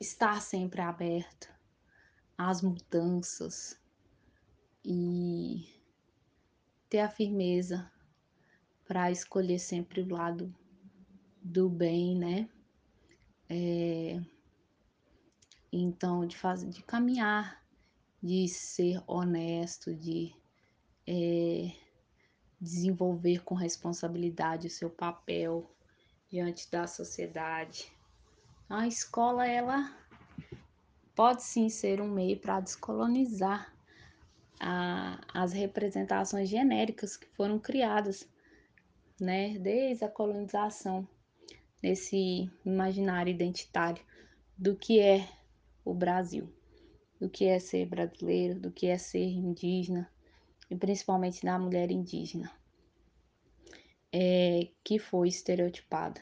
estar 0.00 0.40
sempre 0.40 0.80
aberto 0.80 1.52
às 2.38 2.62
mudanças 2.62 3.80
e 4.84 5.66
ter 6.88 7.00
a 7.00 7.08
firmeza 7.08 7.90
para 8.86 9.10
escolher 9.10 9.58
sempre 9.58 10.02
o 10.02 10.08
lado 10.08 10.54
do 11.42 11.68
bem, 11.68 12.16
né? 12.16 12.48
É, 13.48 14.20
então, 15.72 16.26
de 16.26 16.36
fazer, 16.36 16.68
de 16.68 16.82
caminhar, 16.82 17.62
de 18.22 18.48
ser 18.48 19.02
honesto, 19.06 19.94
de 19.94 20.34
é, 21.06 21.72
desenvolver 22.60 23.44
com 23.44 23.54
responsabilidade 23.54 24.66
o 24.66 24.70
seu 24.70 24.90
papel 24.90 25.70
diante 26.28 26.70
da 26.70 26.86
sociedade. 26.86 27.92
A 28.68 28.86
escola, 28.86 29.46
ela 29.46 29.96
pode 31.14 31.42
sim 31.42 31.68
ser 31.68 32.00
um 32.00 32.10
meio 32.10 32.38
para 32.38 32.60
descolonizar 32.60 33.72
a, 34.58 35.20
as 35.32 35.52
representações 35.52 36.48
genéricas 36.48 37.16
que 37.16 37.28
foram 37.28 37.58
criadas, 37.58 38.28
né, 39.20 39.58
desde 39.58 40.04
a 40.04 40.10
colonização 40.10 41.08
nesse 41.86 42.50
imaginário 42.64 43.30
identitário 43.30 44.04
do 44.58 44.74
que 44.74 44.98
é 44.98 45.28
o 45.84 45.94
Brasil, 45.94 46.52
do 47.20 47.30
que 47.30 47.44
é 47.44 47.60
ser 47.60 47.86
brasileiro, 47.86 48.58
do 48.58 48.72
que 48.72 48.88
é 48.88 48.98
ser 48.98 49.22
indígena, 49.22 50.10
e 50.68 50.74
principalmente 50.74 51.44
da 51.44 51.56
mulher 51.56 51.92
indígena, 51.92 52.50
é, 54.12 54.68
que 54.82 54.98
foi 54.98 55.28
estereotipada. 55.28 56.20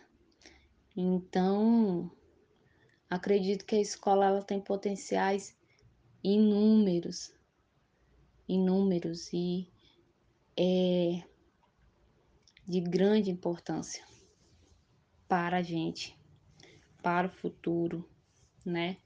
Então, 0.95 2.11
acredito 3.09 3.65
que 3.65 3.77
a 3.77 3.81
escola 3.81 4.27
ela 4.27 4.43
tem 4.43 4.61
potenciais 4.61 5.57
inúmeros, 6.23 7.33
inúmeros 8.47 9.33
e 9.33 9.67
é, 10.59 11.23
de 12.67 12.83
grande 12.83 13.31
importância 13.31 14.05
para 15.35 15.57
a 15.57 15.63
gente, 15.63 16.17
para 17.03 17.27
o 17.27 17.31
futuro, 17.31 18.09
né? 18.65 18.99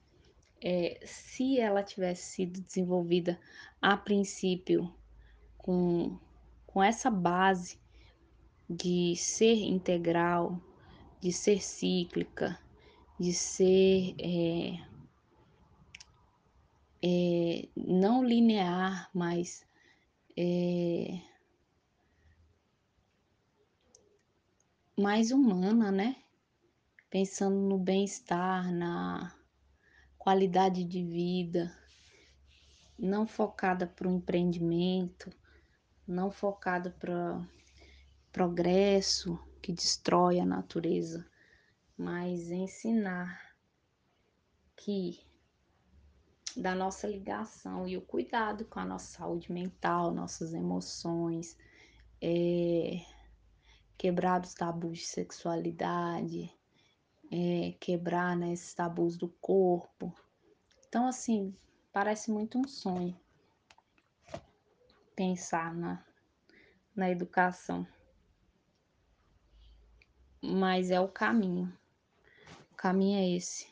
É, 0.63 0.99
se 1.03 1.59
ela 1.59 1.81
tivesse 1.81 2.33
sido 2.33 2.61
desenvolvida 2.61 3.39
a 3.81 3.97
princípio 3.97 4.93
com, 5.57 6.19
com 6.67 6.83
essa 6.83 7.09
base 7.09 7.79
de 8.69 9.15
ser 9.15 9.55
integral, 9.55 10.61
de 11.19 11.33
ser 11.33 11.63
cíclica, 11.63 12.59
de 13.19 13.33
ser 13.33 14.13
é, 14.19 14.85
é, 17.01 17.67
não 17.75 18.23
linear, 18.23 19.09
mas 19.15 19.65
é, 20.37 21.21
mais 24.99 25.31
humana, 25.31 25.91
né? 25.93 26.17
Pensando 27.09 27.55
no 27.55 27.77
bem-estar, 27.77 28.69
na 28.69 29.33
qualidade 30.17 30.83
de 30.83 31.01
vida, 31.01 31.73
não 32.97 33.25
focada 33.25 33.87
para 33.87 34.09
o 34.09 34.11
empreendimento, 34.11 35.31
não 36.05 36.29
focada 36.29 36.91
para 36.91 37.41
progresso 38.29 39.39
que 39.61 39.71
destrói 39.71 40.37
a 40.37 40.45
natureza, 40.45 41.25
mas 41.97 42.51
ensinar 42.51 43.55
que 44.75 45.21
da 46.57 46.75
nossa 46.75 47.07
ligação 47.07 47.87
e 47.87 47.95
o 47.95 48.01
cuidado 48.01 48.65
com 48.65 48.81
a 48.81 48.85
nossa 48.85 49.19
saúde 49.19 49.49
mental, 49.49 50.13
nossas 50.13 50.53
emoções, 50.53 51.57
é, 52.21 53.01
quebrar 53.99 54.41
os 54.41 54.53
tabus 54.53 54.99
de 54.99 55.05
sexualidade, 55.05 56.49
é, 57.29 57.73
quebrar 57.81 58.33
né, 58.33 58.53
esses 58.53 58.73
tabus 58.73 59.17
do 59.17 59.27
corpo. 59.27 60.15
Então, 60.87 61.05
assim, 61.05 61.53
parece 61.91 62.31
muito 62.31 62.57
um 62.57 62.65
sonho 62.65 63.19
pensar 65.17 65.75
na, 65.75 66.01
na 66.95 67.09
educação. 67.09 67.85
Mas 70.41 70.91
é 70.91 71.01
o 71.01 71.09
caminho. 71.09 71.77
O 72.71 72.75
caminho 72.75 73.19
é 73.19 73.29
esse. 73.35 73.67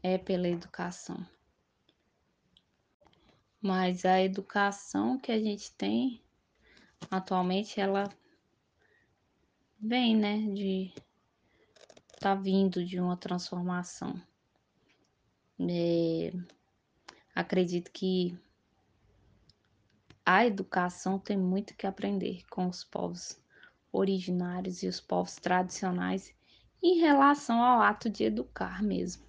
É 0.00 0.16
pela 0.16 0.48
educação. 0.48 1.26
Mas 3.60 4.04
a 4.04 4.22
educação 4.22 5.18
que 5.18 5.32
a 5.32 5.40
gente 5.40 5.72
tem 5.72 6.22
atualmente, 7.10 7.80
ela 7.80 8.08
vem, 9.80 10.16
né, 10.16 10.38
de 10.52 10.92
tá 12.20 12.34
vindo 12.34 12.84
de 12.84 13.00
uma 13.00 13.16
transformação. 13.16 14.20
É, 15.58 16.32
acredito 17.34 17.90
que 17.90 18.38
a 20.24 20.44
educação 20.46 21.18
tem 21.18 21.36
muito 21.36 21.74
que 21.74 21.86
aprender 21.86 22.44
com 22.50 22.68
os 22.68 22.84
povos 22.84 23.40
originários 23.90 24.82
e 24.82 24.88
os 24.88 25.00
povos 25.00 25.36
tradicionais 25.36 26.34
em 26.82 26.98
relação 26.98 27.62
ao 27.62 27.80
ato 27.80 28.08
de 28.08 28.24
educar 28.24 28.82
mesmo. 28.82 29.24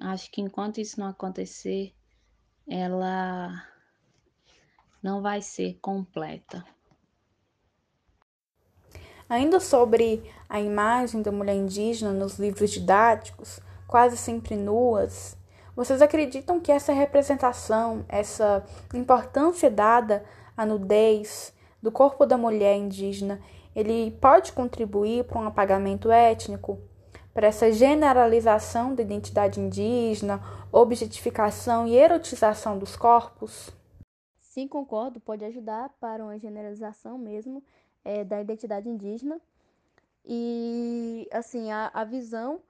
Acho 0.00 0.30
que 0.30 0.40
enquanto 0.40 0.80
isso 0.80 0.98
não 0.98 1.08
acontecer, 1.08 1.94
ela 2.66 3.66
não 5.02 5.20
vai 5.20 5.42
ser 5.42 5.78
completa. 5.80 6.64
Ainda 9.30 9.60
sobre 9.60 10.28
a 10.48 10.60
imagem 10.60 11.22
da 11.22 11.30
mulher 11.30 11.54
indígena 11.54 12.12
nos 12.12 12.36
livros 12.36 12.68
didáticos, 12.72 13.60
quase 13.86 14.16
sempre 14.16 14.56
nuas, 14.56 15.38
vocês 15.76 16.02
acreditam 16.02 16.58
que 16.58 16.72
essa 16.72 16.92
representação, 16.92 18.04
essa 18.08 18.64
importância 18.92 19.70
dada 19.70 20.24
à 20.56 20.66
nudez 20.66 21.54
do 21.80 21.92
corpo 21.92 22.26
da 22.26 22.36
mulher 22.36 22.76
indígena, 22.76 23.40
ele 23.74 24.10
pode 24.20 24.52
contribuir 24.52 25.22
para 25.22 25.38
um 25.38 25.46
apagamento 25.46 26.10
étnico, 26.10 26.80
para 27.32 27.46
essa 27.46 27.70
generalização 27.70 28.96
da 28.96 29.02
identidade 29.02 29.60
indígena, 29.60 30.42
objetificação 30.72 31.86
e 31.86 31.96
erotização 31.96 32.76
dos 32.76 32.96
corpos? 32.96 33.70
Sim, 34.40 34.66
concordo, 34.66 35.20
pode 35.20 35.44
ajudar 35.44 35.88
para 36.00 36.24
uma 36.24 36.36
generalização 36.36 37.16
mesmo 37.16 37.62
é, 38.04 38.24
da 38.24 38.40
identidade 38.40 38.88
indígena. 38.88 39.40
E, 40.24 41.28
assim, 41.32 41.70
a, 41.70 41.90
a 41.92 42.04
visão 42.04 42.60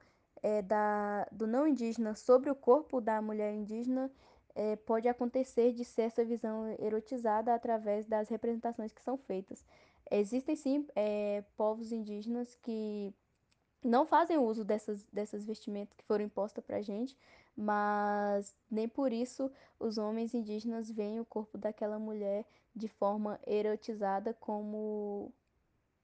é, 0.41 0.61
da, 0.61 1.27
do 1.31 1.45
não 1.45 1.67
indígena 1.67 2.15
sobre 2.15 2.49
o 2.49 2.55
corpo 2.55 2.99
da 3.01 3.21
mulher 3.21 3.53
indígena 3.53 4.11
é, 4.55 4.75
pode 4.75 5.07
acontecer 5.07 5.73
de 5.73 5.85
ser 5.85 6.03
essa 6.03 6.23
visão 6.25 6.75
erotizada 6.79 7.53
através 7.53 8.05
das 8.05 8.29
representações 8.29 8.91
que 8.91 9.01
são 9.03 9.17
feitas. 9.17 9.65
Existem 10.09 10.55
sim 10.55 10.87
é, 10.95 11.43
povos 11.55 11.91
indígenas 11.91 12.55
que 12.61 13.13
não 13.83 14.05
fazem 14.05 14.37
uso 14.37 14.63
dessas, 14.63 15.03
dessas 15.11 15.45
vestimentas 15.45 15.95
que 15.95 16.03
foram 16.03 16.25
impostas 16.25 16.63
para 16.63 16.77
a 16.77 16.81
gente, 16.81 17.17
mas 17.55 18.55
nem 18.69 18.87
por 18.87 19.11
isso 19.11 19.51
os 19.79 19.97
homens 19.97 20.33
indígenas 20.33 20.89
veem 20.89 21.19
o 21.19 21.25
corpo 21.25 21.57
daquela 21.57 21.99
mulher 21.99 22.45
de 22.75 22.87
forma 22.87 23.39
erotizada 23.45 24.33
como, 24.33 25.31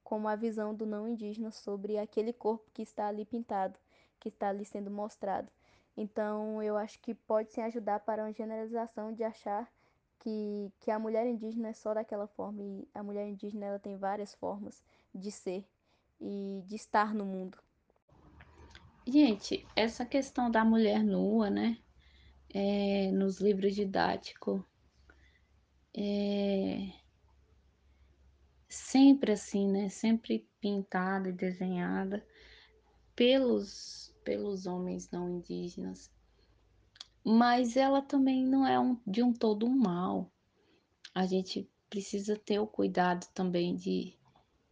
como 0.03 0.27
a 0.27 0.35
visão 0.35 0.73
do 0.73 0.85
não 0.85 1.07
indígena 1.07 1.51
sobre 1.51 1.97
aquele 1.97 2.33
corpo 2.33 2.69
que 2.73 2.81
está 2.81 3.07
ali 3.07 3.25
pintado 3.25 3.79
que 4.19 4.29
está 4.29 4.49
ali 4.49 4.65
sendo 4.65 4.91
mostrado. 4.91 5.51
Então, 5.95 6.61
eu 6.61 6.77
acho 6.77 6.99
que 6.99 7.13
pode 7.13 7.51
sim 7.51 7.61
ajudar 7.61 7.99
para 8.01 8.23
uma 8.23 8.33
generalização 8.33 9.11
de 9.13 9.23
achar 9.23 9.71
que, 10.19 10.71
que 10.79 10.91
a 10.91 10.99
mulher 10.99 11.25
indígena 11.25 11.69
é 11.69 11.73
só 11.73 11.93
daquela 11.93 12.27
forma 12.27 12.61
e 12.61 12.87
a 12.93 13.01
mulher 13.01 13.27
indígena 13.27 13.65
ela 13.65 13.79
tem 13.79 13.97
várias 13.97 14.33
formas 14.35 14.83
de 15.13 15.31
ser 15.31 15.65
e 16.19 16.61
de 16.65 16.75
estar 16.75 17.13
no 17.13 17.25
mundo. 17.25 17.57
Gente, 19.09 19.65
essa 19.73 20.05
questão 20.05 20.51
da 20.51 20.65
mulher 20.65 21.01
nua, 21.01 21.49
né, 21.49 21.77
é, 22.53 23.09
nos 23.09 23.39
livros 23.39 23.73
didáticos, 23.73 24.61
é 25.95 26.91
sempre 28.67 29.31
assim, 29.31 29.71
né, 29.71 29.87
sempre 29.87 30.45
pintada 30.59 31.29
e 31.29 31.31
desenhada 31.31 32.25
pelos 33.15 34.13
pelos 34.25 34.65
homens 34.65 35.09
não 35.09 35.29
indígenas. 35.29 36.11
Mas 37.23 37.77
ela 37.77 38.01
também 38.01 38.45
não 38.45 38.67
é 38.67 38.77
um, 38.77 38.99
de 39.07 39.23
um 39.23 39.31
todo 39.31 39.65
um 39.65 39.73
mal. 39.73 40.29
A 41.15 41.25
gente 41.25 41.71
precisa 41.89 42.35
ter 42.35 42.59
o 42.59 42.67
cuidado 42.67 43.25
também 43.33 43.73
de 43.73 44.17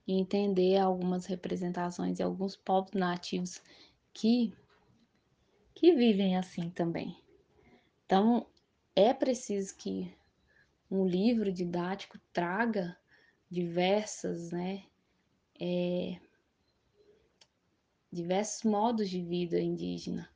entender 0.05 0.77
algumas 0.77 1.25
representações 1.25 2.17
de 2.17 2.23
alguns 2.23 2.57
povos 2.57 2.91
nativos 2.91 3.61
que, 4.15 4.55
que 5.75 5.93
vivem 5.93 6.37
assim 6.37 6.69
também. 6.69 7.21
Então, 8.05 8.47
é 8.95 9.13
preciso 9.13 9.75
que 9.75 10.15
um 10.89 11.05
livro 11.05 11.51
didático 11.51 12.17
traga 12.31 12.97
diversas, 13.51 14.51
né, 14.51 14.85
é, 15.59 16.17
diversos 18.09 18.63
modos 18.63 19.09
de 19.09 19.21
vida 19.21 19.59
indígena, 19.59 20.29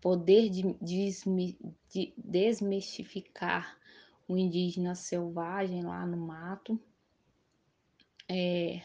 poder 0.00 0.50
de, 0.50 0.74
de, 0.82 1.56
de 1.88 2.14
desmistificar 2.16 3.78
o 4.26 4.36
indígena 4.36 4.96
selvagem 4.96 5.82
lá 5.84 6.04
no 6.04 6.16
mato, 6.16 6.78
é, 8.28 8.82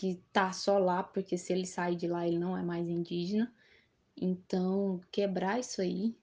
que 0.00 0.14
tá 0.32 0.50
só 0.50 0.78
lá 0.78 1.02
porque 1.02 1.36
se 1.36 1.52
ele 1.52 1.66
sair 1.66 1.94
de 1.94 2.08
lá 2.08 2.26
ele 2.26 2.38
não 2.38 2.56
é 2.56 2.62
mais 2.62 2.88
indígena. 2.88 3.52
Então, 4.16 4.98
quebrar 5.12 5.60
isso 5.60 5.82
aí, 5.82 6.16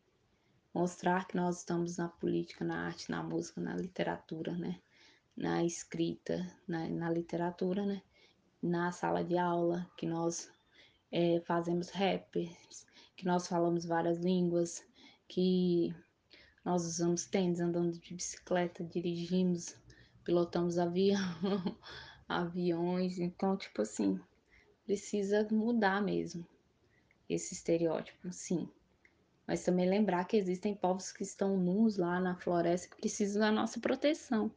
mostrar 0.73 1.27
que 1.27 1.35
nós 1.35 1.59
estamos 1.59 1.97
na 1.97 2.09
política, 2.09 2.65
na 2.65 2.87
arte, 2.87 3.11
na 3.11 3.21
música, 3.21 3.61
na 3.61 3.75
literatura, 3.75 4.53
né? 4.57 4.79
Na 5.35 5.63
escrita, 5.63 6.51
na, 6.67 6.89
na 6.89 7.07
literatura, 7.11 7.85
né? 7.85 8.01
na 8.63 8.91
sala 8.91 9.23
de 9.23 9.37
aula, 9.37 9.87
que 9.95 10.07
nós 10.07 10.51
é, 11.11 11.39
fazemos 11.41 11.91
rappers, 11.91 12.83
que 13.15 13.27
nós 13.27 13.47
falamos 13.47 13.85
várias 13.85 14.17
línguas, 14.17 14.83
que 15.27 15.93
nós 16.65 16.83
usamos 16.83 17.27
tênis, 17.27 17.59
andando 17.59 17.91
de 17.91 18.15
bicicleta, 18.15 18.83
dirigimos, 18.83 19.75
pilotamos 20.23 20.79
avião, 20.79 21.21
aviões. 22.27 23.19
Então, 23.19 23.55
tipo 23.57 23.81
assim, 23.81 24.19
precisa 24.85 25.47
mudar 25.51 26.01
mesmo 26.01 26.45
esse 27.29 27.53
estereótipo, 27.53 28.31
sim. 28.31 28.69
Mas 29.45 29.63
também 29.63 29.89
lembrar 29.89 30.25
que 30.25 30.37
existem 30.37 30.75
povos 30.75 31.11
que 31.11 31.23
estão 31.23 31.57
nus 31.57 31.97
lá 31.97 32.19
na 32.19 32.35
floresta 32.35 32.89
que 32.89 33.01
precisam 33.01 33.41
da 33.41 33.51
nossa 33.51 33.79
proteção, 33.79 34.51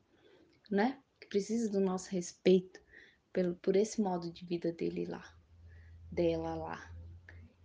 né? 0.71 0.99
Que 1.21 1.29
precisam 1.29 1.71
do 1.71 1.81
nosso 1.81 2.11
respeito 2.11 2.81
pelo, 3.33 3.55
por 3.57 3.77
esse 3.77 4.01
modo 4.01 4.33
de 4.33 4.45
vida 4.45 4.73
dele 4.73 5.07
lá, 5.07 5.25
dela 6.11 6.55
lá. 6.55 6.93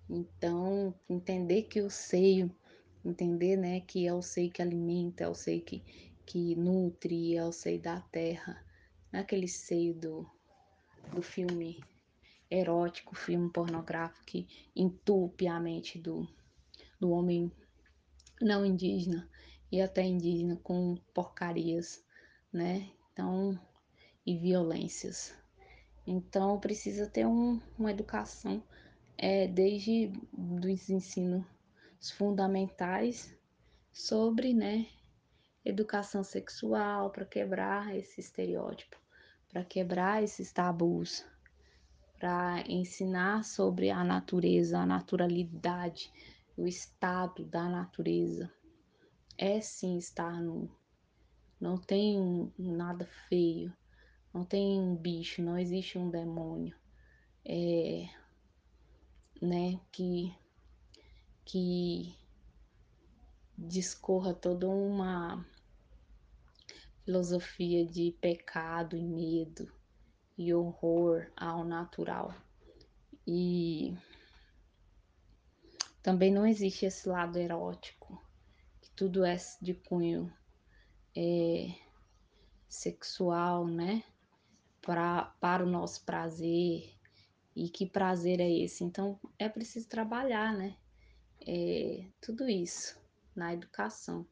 Então, 0.10 0.94
entender 1.10 1.63
que 1.63 1.82
o 1.82 1.89
seio, 1.89 2.52
entender 3.04 3.58
né, 3.58 3.80
que 3.82 4.06
é 4.06 4.13
o 4.13 4.22
seio 4.22 4.52
que 4.52 4.62
alimenta, 4.62 5.24
é 5.24 5.28
o 5.28 5.34
seio 5.34 5.62
que, 5.62 5.80
que 6.26 6.56
nutre, 6.56 7.36
é 7.36 7.44
o 7.44 7.52
seio 7.52 7.82
da 7.82 8.00
terra, 8.00 8.63
naquele 9.15 9.47
seio 9.47 9.93
do, 9.93 10.30
do 11.13 11.21
filme 11.21 11.82
erótico, 12.51 13.15
filme 13.15 13.49
pornográfico 13.49 14.25
que 14.25 14.47
entupe 14.75 15.47
a 15.47 15.60
mente 15.60 15.97
do, 15.97 16.28
do 16.99 17.12
homem 17.12 17.51
não 18.41 18.65
indígena 18.65 19.30
e 19.71 19.82
até 19.82 20.04
indígena 20.04 20.58
com 20.58 20.95
porcarias, 21.13 22.04
né? 22.51 22.91
Então, 23.12 23.58
e 24.25 24.38
violências. 24.38 25.34
Então, 26.06 26.60
precisa 26.60 27.08
ter 27.08 27.25
um, 27.25 27.62
uma 27.80 27.91
educação 27.91 28.62
é, 29.17 29.47
desde 29.47 30.12
dos 30.34 30.89
ensinos 30.89 31.45
fundamentais 32.17 33.34
sobre, 33.93 34.54
né, 34.54 34.88
educação 35.65 36.23
sexual 36.23 37.10
para 37.10 37.25
quebrar 37.25 37.95
esse 37.95 38.21
estereótipo, 38.21 38.97
para 39.56 39.63
quebrar 39.63 40.22
esses 40.22 40.52
tabus, 40.52 41.26
para 42.20 42.62
ensinar 42.68 43.46
sobre 43.46 43.89
a 43.89 44.04
natureza, 44.04 44.80
a 44.80 44.86
naturalidade, 44.86 46.12
o 46.58 46.68
estado 46.68 47.46
da 47.46 47.70
natureza. 47.70 48.52
É 49.38 49.62
sim 49.62 49.98
estar 49.98 50.41
nu. 50.41 50.70
Não 51.58 51.78
tem 51.78 52.52
nada 52.60 53.08
feio, 53.30 53.74
não 54.34 54.44
tem 54.44 54.78
um 54.78 54.94
bicho, 54.94 55.41
não 55.41 55.58
existe 55.58 55.98
um 55.98 56.10
demônio. 56.10 56.76
É, 57.46 58.10
né, 59.41 59.80
que 59.89 60.36
que 61.46 62.13
discorra 63.58 64.34
toda 64.34 64.68
uma 64.68 65.46
filosofia 67.06 67.86
de 67.86 68.18
pecado 68.20 68.98
e 68.98 69.04
medo 69.04 69.72
e 70.36 70.52
horror 70.54 71.32
ao 71.38 71.63
natural. 71.63 72.34
E 73.28 73.96
também 76.02 76.32
não 76.32 76.46
existe 76.46 76.86
esse 76.86 77.08
lado 77.08 77.38
erótico, 77.38 78.22
que 78.82 78.89
tudo 78.91 79.24
é 79.24 79.38
de 79.62 79.76
cunho 79.76 80.34
é, 81.15 81.76
sexual, 82.68 83.68
né? 83.68 84.04
Pra, 84.82 85.26
para 85.39 85.63
o 85.63 85.70
nosso 85.70 86.04
prazer. 86.06 86.91
E 87.56 87.70
que 87.70 87.86
prazer 87.86 88.39
é 88.39 88.52
esse? 88.52 88.84
Então 88.84 89.20
é 89.39 89.48
preciso 89.48 89.88
trabalhar, 89.88 90.54
né? 90.54 90.76
É, 91.48 92.06
tudo 92.20 92.50
isso 92.50 93.00
na 93.36 93.54
educação. 93.54 94.28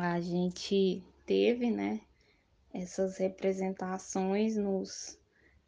A 0.00 0.20
gente 0.20 1.02
teve, 1.26 1.72
né, 1.72 2.00
essas 2.72 3.18
representações 3.18 4.56
nos 4.56 5.18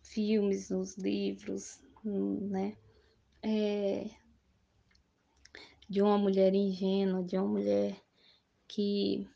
filmes, 0.02 0.70
nos 0.70 0.96
livros, 0.96 1.80
né, 2.04 2.76
é, 3.42 4.08
de 5.88 6.00
uma 6.00 6.16
mulher 6.16 6.54
ingênua, 6.54 7.24
de 7.24 7.36
uma 7.36 7.48
mulher 7.48 8.00
que 8.68 9.28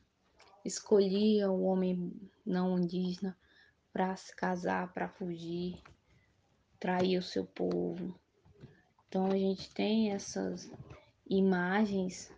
escolhia 0.65 1.51
o 1.51 1.65
homem 1.65 2.13
não 2.47 2.79
indígena 2.79 3.37
para 3.93 4.15
se 4.15 4.33
casar, 4.37 4.95
para 4.95 5.09
fugir, 5.09 5.83
trair 6.79 7.19
o 7.19 7.23
seu 7.23 7.45
povo. 7.45 8.15
Então 9.09 9.27
a 9.27 9.37
gente 9.37 9.75
tem 9.75 10.13
essas 10.13 10.71
imagens, 11.29 12.33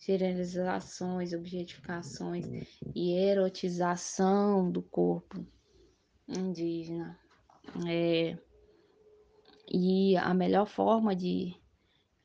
generalizações, 0.00 1.32
objetificações 1.34 2.46
e 2.94 3.12
erotização 3.12 4.70
do 4.70 4.82
corpo 4.82 5.46
indígena. 6.26 7.18
É, 7.86 8.36
e 9.70 10.16
a 10.16 10.32
melhor 10.32 10.66
forma 10.66 11.14
de 11.14 11.54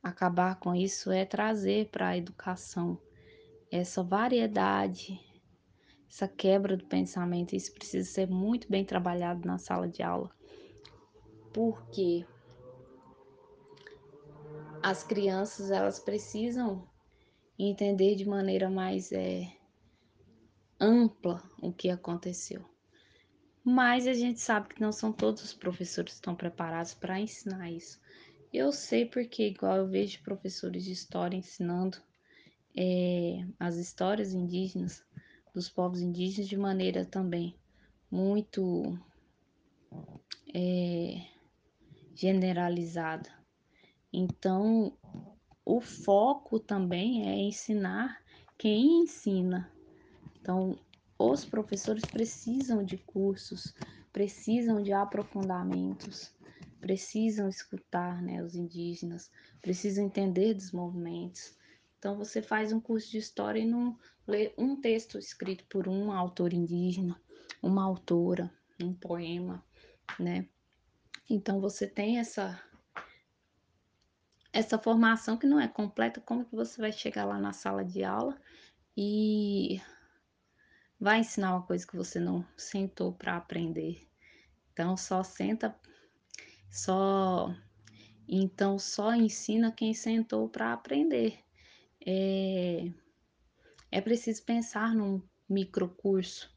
acabar 0.01 0.59
com 0.59 0.73
isso 0.73 1.11
é 1.11 1.25
trazer 1.25 1.89
para 1.89 2.09
a 2.09 2.17
educação 2.17 2.99
essa 3.69 4.01
variedade, 4.01 5.19
essa 6.09 6.27
quebra 6.27 6.77
do 6.77 6.85
pensamento. 6.85 7.55
Isso 7.55 7.73
precisa 7.73 8.09
ser 8.09 8.27
muito 8.27 8.69
bem 8.69 8.85
trabalhado 8.85 9.45
na 9.45 9.57
sala 9.57 9.87
de 9.87 10.01
aula. 10.01 10.31
Porque 11.53 12.25
as 14.81 15.03
crianças 15.03 15.71
elas 15.71 15.99
precisam 15.99 16.87
entender 17.57 18.15
de 18.15 18.25
maneira 18.25 18.69
mais 18.69 19.11
é, 19.11 19.51
ampla 20.79 21.41
o 21.61 21.71
que 21.71 21.89
aconteceu. 21.89 22.63
Mas 23.63 24.05
a 24.05 24.13
gente 24.13 24.39
sabe 24.39 24.69
que 24.69 24.81
não 24.81 24.91
são 24.91 25.11
todos 25.11 25.43
os 25.43 25.53
professores 25.53 26.13
que 26.13 26.17
estão 26.17 26.35
preparados 26.35 26.93
para 26.93 27.19
ensinar 27.19 27.71
isso. 27.71 27.99
Eu 28.53 28.71
sei 28.71 29.05
porque, 29.05 29.47
igual 29.47 29.77
eu 29.77 29.87
vejo 29.87 30.21
professores 30.21 30.83
de 30.83 30.91
história 30.91 31.35
ensinando 31.35 31.97
é, 32.77 33.45
as 33.59 33.75
histórias 33.77 34.33
indígenas, 34.33 35.03
dos 35.53 35.69
povos 35.69 36.01
indígenas, 36.01 36.47
de 36.47 36.57
maneira 36.57 37.05
também 37.05 37.57
muito 38.11 38.97
é, 40.53 41.21
generalizada. 42.13 43.29
Então, 44.11 44.97
o 45.65 45.81
foco 45.81 46.59
também 46.59 47.27
é 47.27 47.35
ensinar 47.37 48.21
quem 48.57 49.01
ensina. 49.01 49.71
Então, 50.39 50.77
os 51.17 51.43
professores 51.43 52.05
precisam 52.05 52.83
de 52.83 52.97
cursos, 52.97 53.73
precisam 54.13 54.81
de 54.83 54.93
aprofundamentos, 54.93 56.31
precisam 56.79 57.49
escutar 57.49 58.21
né, 58.21 58.43
os 58.43 58.53
indígenas, 58.53 59.31
precisam 59.61 60.05
entender 60.05 60.53
dos 60.53 60.71
movimentos. 60.71 61.57
Então, 61.97 62.15
você 62.15 62.41
faz 62.41 62.71
um 62.71 62.79
curso 62.79 63.09
de 63.09 63.17
história 63.17 63.59
e 63.59 63.65
não 63.65 63.97
lê 64.27 64.53
um 64.57 64.79
texto 64.79 65.17
escrito 65.17 65.65
por 65.67 65.87
um 65.87 66.11
autor 66.11 66.53
indígena, 66.53 67.19
uma 67.61 67.83
autora, 67.83 68.53
um 68.79 68.93
poema, 68.93 69.65
né? 70.19 70.47
Então, 71.27 71.59
você 71.59 71.87
tem 71.87 72.19
essa 72.19 72.61
essa 74.55 74.79
formação 74.79 75.35
que 75.35 75.45
não 75.45 75.59
é 75.59 75.67
completa, 75.67 76.21
como 76.21 76.45
que 76.45 76.55
você 76.55 76.79
vai 76.79 76.93
chegar 76.93 77.25
lá 77.25 77.37
na 77.37 77.51
sala 77.51 77.83
de 77.83 78.05
aula 78.05 78.39
e 78.95 79.81
vai 80.97 81.19
ensinar 81.19 81.57
uma 81.57 81.65
coisa 81.67 81.85
que 81.85 81.97
você 81.97 82.21
não 82.21 82.47
sentou 82.55 83.11
para 83.11 83.35
aprender. 83.35 84.07
Então 84.71 84.95
só 84.95 85.23
senta, 85.23 85.77
só 86.71 87.53
então 88.25 88.79
só 88.79 89.13
ensina 89.13 89.73
quem 89.73 89.93
sentou 89.93 90.47
para 90.47 90.71
aprender. 90.71 91.37
É, 92.07 92.89
é 93.91 93.99
preciso 93.99 94.41
pensar 94.45 94.95
num 94.95 95.21
microcurso 95.49 96.49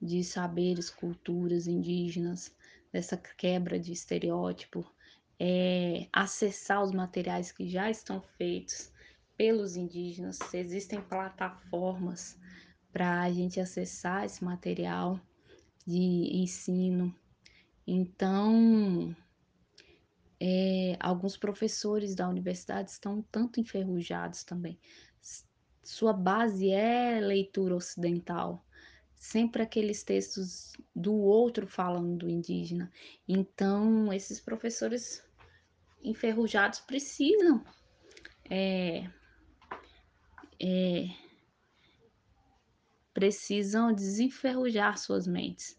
de 0.00 0.24
saberes, 0.24 0.88
culturas 0.88 1.66
indígenas, 1.66 2.50
dessa 2.90 3.14
quebra 3.18 3.78
de 3.78 3.92
estereótipo, 3.92 4.90
é, 5.38 6.06
acessar 6.12 6.82
os 6.82 6.92
materiais 6.92 7.52
que 7.52 7.68
já 7.68 7.90
estão 7.90 8.20
feitos 8.20 8.90
pelos 9.36 9.76
indígenas, 9.76 10.38
existem 10.54 11.00
plataformas 11.00 12.38
para 12.92 13.22
a 13.22 13.30
gente 13.30 13.60
acessar 13.60 14.24
esse 14.24 14.42
material 14.42 15.20
de 15.86 15.98
ensino. 15.98 17.14
Então, 17.86 19.14
é, 20.40 20.96
alguns 20.98 21.36
professores 21.36 22.14
da 22.14 22.28
universidade 22.28 22.90
estão 22.90 23.22
tanto 23.30 23.60
enferrujados 23.60 24.44
também. 24.44 24.78
Sua 25.82 26.12
base 26.12 26.70
é 26.70 27.20
leitura 27.20 27.76
ocidental, 27.76 28.66
sempre 29.14 29.62
aqueles 29.62 30.02
textos 30.02 30.72
do 30.94 31.14
outro 31.14 31.66
falando 31.66 32.16
do 32.16 32.28
indígena. 32.28 32.90
Então, 33.28 34.12
esses 34.12 34.40
professores 34.40 35.22
enferrujados 36.06 36.80
precisam 36.80 37.64
é, 38.48 39.10
é, 40.62 41.08
precisam 43.12 43.92
desenferrujar 43.92 44.98
suas 44.98 45.26
mentes. 45.26 45.76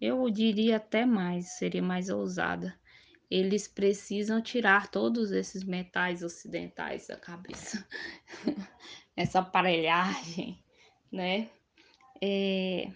Eu 0.00 0.30
diria 0.30 0.76
até 0.76 1.04
mais, 1.04 1.58
seria 1.58 1.82
mais 1.82 2.08
ousada. 2.08 2.78
Eles 3.30 3.68
precisam 3.68 4.40
tirar 4.40 4.88
todos 4.88 5.30
esses 5.30 5.62
metais 5.62 6.22
ocidentais 6.22 7.06
da 7.06 7.16
cabeça. 7.16 7.86
Essa 9.14 9.40
aparelhagem, 9.40 10.64
né? 11.12 11.50
É, 12.22 12.90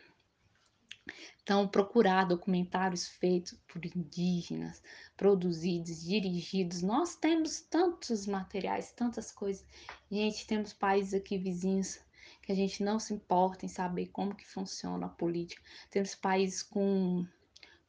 então, 1.44 1.68
procurar 1.68 2.24
documentários 2.24 3.06
feitos 3.06 3.52
por 3.68 3.84
indígenas, 3.84 4.82
produzidos, 5.14 6.02
dirigidos. 6.02 6.80
Nós 6.80 7.16
temos 7.16 7.60
tantos 7.60 8.26
materiais, 8.26 8.92
tantas 8.92 9.30
coisas. 9.30 9.62
Gente, 10.10 10.46
temos 10.46 10.72
países 10.72 11.12
aqui 11.12 11.36
vizinhos 11.36 12.00
que 12.40 12.50
a 12.50 12.54
gente 12.54 12.82
não 12.82 12.98
se 12.98 13.12
importa 13.12 13.66
em 13.66 13.68
saber 13.68 14.06
como 14.06 14.34
que 14.34 14.48
funciona 14.48 15.04
a 15.04 15.10
política. 15.10 15.62
Temos 15.90 16.14
países 16.14 16.62
com, 16.62 17.26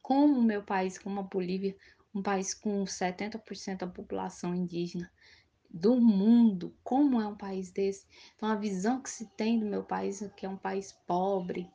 como 0.02 0.38
o 0.38 0.42
meu 0.42 0.62
país, 0.62 0.98
como 0.98 1.20
a 1.20 1.22
Bolívia, 1.22 1.74
um 2.14 2.22
país 2.22 2.52
com 2.52 2.84
70% 2.84 3.78
da 3.78 3.86
população 3.86 4.54
indígena 4.54 5.10
do 5.70 5.98
mundo, 5.98 6.76
como 6.84 7.22
é 7.22 7.26
um 7.26 7.34
país 7.34 7.70
desse? 7.70 8.06
Então 8.36 8.50
a 8.50 8.54
visão 8.54 9.00
que 9.00 9.08
se 9.08 9.26
tem 9.30 9.58
do 9.58 9.64
meu 9.64 9.82
país 9.82 10.20
é 10.20 10.28
que 10.28 10.44
é 10.44 10.48
um 10.48 10.58
país 10.58 10.92
pobre, 11.06 11.70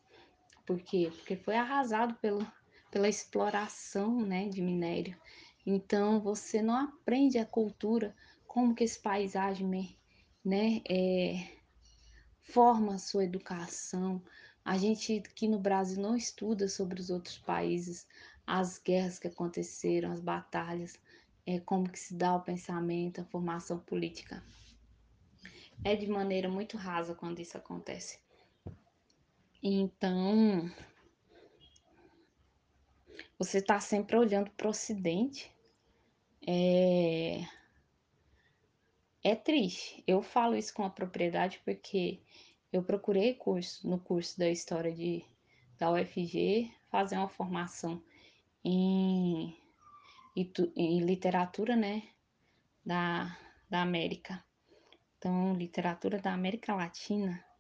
por 0.66 0.82
quê? 0.82 1.12
Porque 1.16 1.36
foi 1.36 1.56
arrasado 1.56 2.16
pelo, 2.16 2.46
pela 2.90 3.10
exploração 3.10 4.22
né, 4.22 4.48
de 4.50 4.62
minério. 4.62 5.18
Então 5.66 6.20
você 6.20 6.62
não 6.62 6.76
aprende 6.76 7.38
a 7.38 7.46
cultura, 7.46 8.16
como 8.48 8.76
que 8.76 8.84
esse 8.84 9.00
país 9.00 9.36
age, 9.36 9.64
né? 10.44 10.82
É, 10.90 11.62
forma 12.42 12.96
a 12.96 13.00
sua 13.00 13.24
educação. 13.24 14.22
A 14.64 14.78
gente 14.78 15.24
aqui 15.26 15.48
no 15.48 15.60
Brasil 15.60 16.02
não 16.02 16.16
estuda 16.16 16.68
sobre 16.68 17.00
os 17.00 17.10
outros 17.10 17.38
países, 17.38 18.08
as 18.46 18.78
guerras 18.78 19.18
que 19.18 19.28
aconteceram, 19.28 20.12
as 20.12 20.20
batalhas, 20.20 21.00
é, 21.46 21.60
como 21.60 21.90
que 21.90 22.00
se 22.00 22.14
dá 22.14 22.36
o 22.36 22.42
pensamento, 22.42 23.22
a 23.22 23.26
formação 23.26 23.80
política. 23.80 24.44
É 25.84 25.96
de 25.96 26.08
maneira 26.08 26.50
muito 26.50 26.78
rasa 26.78 27.16
quando 27.16 27.40
isso 27.40 27.58
acontece. 27.58 28.21
Então, 29.64 30.72
você 33.38 33.60
está 33.60 33.80
sempre 33.80 34.16
olhando 34.18 34.50
para 34.52 34.68
o 34.68 34.72
Ocidente. 34.72 35.52
É... 36.48 37.42
é 39.24 39.36
triste. 39.36 40.04
Eu 40.08 40.24
falo 40.24 40.56
isso 40.56 40.74
com 40.74 40.84
a 40.84 40.90
propriedade 40.90 41.62
porque 41.64 42.20
eu 42.74 42.82
procurei 42.82 43.36
curso 43.36 43.88
no 43.88 44.00
curso 44.00 44.40
da 44.40 44.50
história 44.50 44.92
de, 44.92 45.24
da 45.78 45.92
UFG 45.92 46.72
fazer 46.90 47.18
uma 47.18 47.30
formação 47.30 48.02
em, 48.64 49.56
em 50.76 51.00
literatura, 51.02 51.76
né, 51.76 52.04
da, 52.84 53.38
da 53.70 53.82
América. 53.82 54.44
Então, 55.18 55.54
literatura 55.54 56.20
da 56.20 56.34
América 56.34 56.74
Latina. 56.74 57.51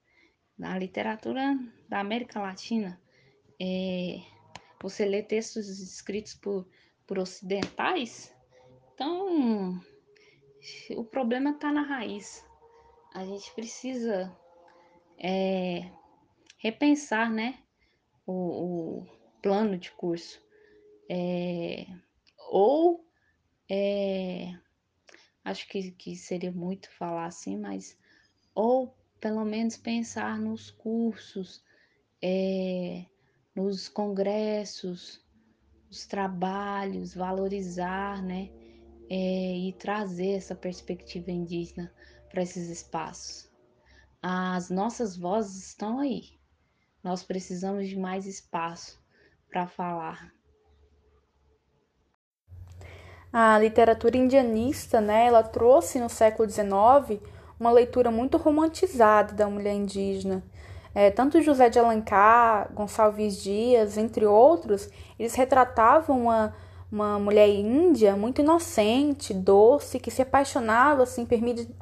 Na 0.62 0.78
literatura 0.78 1.58
da 1.90 2.00
América 2.00 2.40
Latina, 2.40 3.02
é, 3.60 4.22
você 4.80 5.06
lê 5.06 5.24
textos 5.24 5.68
escritos 5.68 6.36
por, 6.36 6.70
por 7.08 7.18
ocidentais, 7.18 8.32
então 8.94 9.82
o 10.92 11.04
problema 11.04 11.50
está 11.50 11.72
na 11.72 11.82
raiz. 11.82 12.46
A 13.12 13.26
gente 13.26 13.52
precisa 13.56 14.32
é, 15.18 15.90
repensar 16.60 17.32
né, 17.32 17.58
o, 18.24 19.00
o, 19.00 19.08
plano 19.42 19.80
de 19.80 19.90
curso. 19.94 20.40
É, 21.10 21.88
ou 22.52 23.04
é, 23.68 24.54
acho 25.44 25.68
que, 25.68 25.90
que 25.94 26.16
seria 26.16 26.52
muito 26.52 26.88
falar 26.92 27.26
assim, 27.26 27.58
mas 27.58 27.98
ou 28.54 29.01
pelo 29.22 29.46
menos 29.46 29.78
pensar 29.78 30.40
nos 30.40 30.72
cursos, 30.72 31.64
é, 32.22 33.06
nos 33.56 33.88
congressos, 33.88 35.24
os 35.90 36.08
trabalhos, 36.08 37.14
valorizar, 37.14 38.22
né? 38.24 38.50
É, 39.10 39.58
e 39.58 39.74
trazer 39.74 40.32
essa 40.32 40.56
perspectiva 40.56 41.30
indígena 41.30 41.94
para 42.30 42.42
esses 42.42 42.70
espaços. 42.70 43.52
As 44.22 44.70
nossas 44.70 45.18
vozes 45.18 45.68
estão 45.68 46.00
aí. 46.00 46.40
Nós 47.04 47.22
precisamos 47.22 47.90
de 47.90 47.98
mais 47.98 48.26
espaço 48.26 49.04
para 49.50 49.68
falar. 49.68 50.34
A 53.34 53.60
literatura 53.60 54.18
indianista, 54.18 55.02
né, 55.02 55.28
ela 55.28 55.44
trouxe 55.44 56.00
no 56.00 56.10
século 56.10 56.50
XIX 56.50 57.22
uma 57.62 57.72
leitura 57.72 58.10
muito 58.10 58.38
romantizada 58.38 59.34
da 59.34 59.48
mulher 59.48 59.76
indígena. 59.76 60.44
É, 60.96 61.12
tanto 61.12 61.42
José 61.42 61.70
de 61.70 61.78
Alencar, 61.78 62.70
Gonçalves 62.74 63.42
Dias, 63.42 64.00
entre 64.00 64.26
outros, 64.26 64.90
eles 65.20 65.36
retratavam 65.36 66.24
uma, 66.24 66.56
uma 66.92 67.20
mulher 67.20 67.48
índia 67.48 68.16
muito 68.18 68.42
inocente, 68.42 69.32
doce, 69.32 70.00
que 70.00 70.10
se 70.10 70.24
apaixonava 70.24 71.04
assim 71.04 71.26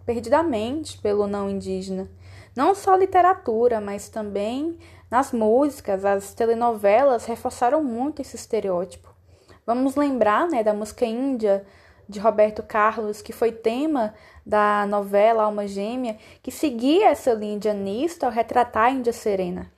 perdidamente 0.06 0.98
pelo 0.98 1.26
não 1.28 1.50
indígena. 1.50 2.10
Não 2.54 2.76
só 2.76 2.94
a 2.94 2.98
literatura, 2.98 3.80
mas 3.80 4.10
também 4.10 4.78
nas 5.10 5.32
músicas, 5.32 6.04
as 6.04 6.34
telenovelas 6.34 7.26
reforçaram 7.26 7.82
muito 7.82 8.22
esse 8.22 8.36
estereótipo. 8.36 9.08
Vamos 9.66 9.96
lembrar 9.96 10.46
né, 10.50 10.62
da 10.62 10.74
música 10.74 11.06
índia 11.06 11.66
de 12.10 12.20
Roberto 12.20 12.64
Carlos, 12.64 13.22
que 13.22 13.32
foi 13.32 13.52
tema 13.52 14.16
da 14.50 14.88
novela 14.88 15.44
Alma 15.44 15.68
Gêmea, 15.68 16.18
que 16.42 16.52
seguia 16.52 17.10
essa 17.10 17.34
linha 17.34 17.54
indianista 17.54 18.26
ao 18.26 18.32
retratar 18.32 18.86
a 18.86 18.90
Índia 18.90 19.14
Serena. 19.14 19.72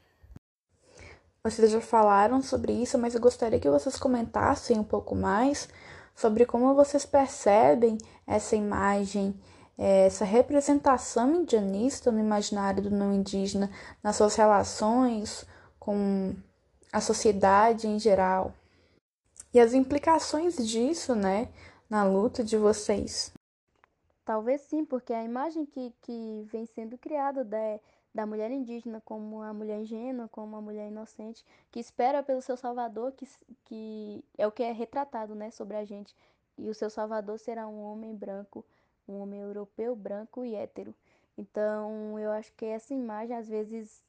Vocês 1.43 1.69
já 1.69 1.81
falaram 1.81 2.41
sobre 2.41 2.71
isso, 2.71 2.97
mas 2.97 3.13
eu 3.13 3.19
gostaria 3.19 3.59
que 3.59 3.69
vocês 3.69 3.97
comentassem 3.97 4.79
um 4.79 4.83
pouco 4.83 5.13
mais 5.13 5.67
sobre 6.15 6.45
como 6.45 6.73
vocês 6.73 7.05
percebem 7.05 7.97
essa 8.25 8.55
imagem, 8.55 9.37
eh, 9.77 10.05
essa 10.05 10.23
representação 10.23 11.35
indianista 11.35 12.09
no 12.09 12.19
imaginário 12.21 12.83
do 12.83 12.91
não 12.91 13.13
indígena, 13.13 13.69
nas 14.01 14.15
suas 14.15 14.35
relações 14.35 15.45
com 15.77 16.33
a 16.93 17.01
sociedade 17.01 17.89
em 17.89 17.99
geral. 17.99 18.53
E 19.53 19.59
as 19.59 19.73
implicações 19.73 20.55
disso, 20.55 21.13
né, 21.13 21.49
na 21.89 22.05
luta 22.05 22.41
de 22.41 22.55
vocês. 22.55 23.33
Talvez 24.23 24.61
sim, 24.61 24.85
porque 24.85 25.13
a 25.13 25.23
imagem 25.23 25.65
que, 25.65 25.93
que 26.01 26.43
vem 26.51 26.65
sendo 26.65 26.97
criada 26.97 27.43
da, 27.43 27.79
da 28.13 28.25
mulher 28.25 28.51
indígena 28.51 29.01
como 29.01 29.41
a 29.41 29.53
mulher 29.53 29.79
ingênua, 29.81 30.27
como 30.27 30.55
a 30.55 30.61
mulher 30.61 30.87
inocente, 30.87 31.43
que 31.71 31.79
espera 31.79 32.21
pelo 32.21 32.41
seu 32.41 32.55
salvador, 32.55 33.13
que, 33.13 33.27
que 33.65 34.23
é 34.37 34.45
o 34.45 34.51
que 34.51 34.63
é 34.63 34.71
retratado 34.71 35.33
né, 35.33 35.49
sobre 35.49 35.75
a 35.75 35.83
gente. 35.83 36.15
E 36.57 36.69
o 36.69 36.73
seu 36.73 36.89
salvador 36.89 37.39
será 37.39 37.67
um 37.67 37.81
homem 37.81 38.15
branco, 38.15 38.63
um 39.07 39.19
homem 39.19 39.41
europeu, 39.41 39.95
branco 39.95 40.45
e 40.45 40.55
hétero. 40.55 40.93
Então, 41.37 42.19
eu 42.19 42.31
acho 42.31 42.53
que 42.53 42.65
essa 42.65 42.93
imagem 42.93 43.35
às 43.35 43.49
vezes 43.49 44.03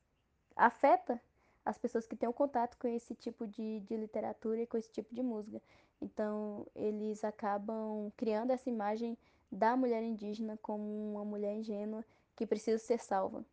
afeta 0.54 1.20
as 1.64 1.78
pessoas 1.78 2.06
que 2.06 2.16
têm 2.16 2.28
um 2.28 2.32
contato 2.32 2.76
com 2.76 2.88
esse 2.88 3.14
tipo 3.14 3.46
de, 3.46 3.80
de 3.80 3.96
literatura 3.96 4.60
e 4.60 4.66
com 4.66 4.76
esse 4.76 4.90
tipo 4.90 5.14
de 5.14 5.22
música. 5.22 5.62
Então, 6.00 6.66
eles 6.74 7.22
acabam 7.22 8.12
criando 8.16 8.50
essa 8.50 8.68
imagem 8.68 9.16
da 9.52 9.76
mulher 9.76 10.02
indígena 10.02 10.58
como 10.62 11.12
uma 11.12 11.24
mulher 11.26 11.54
ingênua 11.54 12.02
que 12.34 12.46
precisa 12.46 12.78
ser 12.78 12.98
salva, 12.98 13.44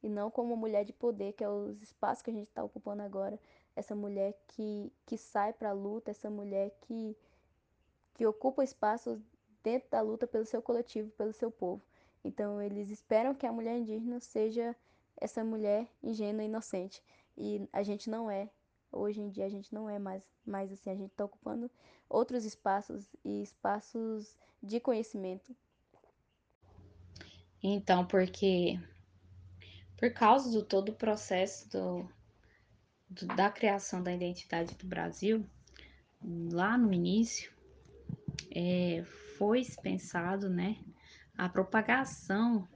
e 0.00 0.08
não 0.08 0.30
como 0.30 0.54
uma 0.54 0.56
mulher 0.56 0.84
de 0.84 0.92
poder, 0.92 1.32
que 1.32 1.42
é 1.42 1.48
os 1.48 1.82
espaços 1.82 2.22
que 2.22 2.30
a 2.30 2.32
gente 2.32 2.46
está 2.46 2.62
ocupando 2.62 3.02
agora. 3.02 3.38
Essa 3.74 3.96
mulher 3.96 4.38
que, 4.48 4.92
que 5.04 5.18
sai 5.18 5.52
para 5.52 5.70
a 5.70 5.72
luta, 5.72 6.12
essa 6.12 6.30
mulher 6.30 6.70
que, 6.82 7.16
que 8.14 8.24
ocupa 8.24 8.62
espaços 8.62 9.18
dentro 9.62 9.90
da 9.90 10.00
luta 10.00 10.26
pelo 10.26 10.44
seu 10.44 10.62
coletivo, 10.62 11.10
pelo 11.10 11.32
seu 11.32 11.50
povo. 11.50 11.82
Então, 12.24 12.62
eles 12.62 12.90
esperam 12.90 13.34
que 13.34 13.46
a 13.46 13.52
mulher 13.52 13.76
indígena 13.76 14.20
seja 14.20 14.76
essa 15.16 15.42
mulher 15.42 15.88
ingênua 16.02 16.42
e 16.44 16.46
inocente. 16.46 17.02
E 17.36 17.68
a 17.72 17.82
gente 17.82 18.08
não 18.08 18.30
é. 18.30 18.48
Hoje 18.90 19.20
em 19.20 19.28
dia 19.28 19.46
a 19.46 19.48
gente 19.48 19.72
não 19.72 19.88
é 19.88 19.98
mais, 19.98 20.24
mais 20.46 20.72
assim, 20.72 20.90
a 20.90 20.94
gente 20.94 21.10
está 21.10 21.24
ocupando 21.24 21.70
outros 22.08 22.44
espaços 22.44 23.06
e 23.24 23.42
espaços 23.42 24.36
de 24.62 24.80
conhecimento. 24.80 25.54
Então, 27.62 28.06
porque 28.06 28.78
por 29.98 30.12
causa 30.12 30.50
do 30.50 30.62
todo 30.62 30.90
o 30.90 30.94
processo 30.94 31.68
do, 31.68 32.08
do, 33.10 33.26
da 33.34 33.50
criação 33.50 34.02
da 34.02 34.12
identidade 34.12 34.74
do 34.76 34.86
Brasil, 34.86 35.44
lá 36.52 36.78
no 36.78 36.92
início, 36.92 37.52
é, 38.54 39.04
foi 39.36 39.64
pensado, 39.82 40.48
né, 40.48 40.78
a 41.36 41.48
propagação 41.48 42.66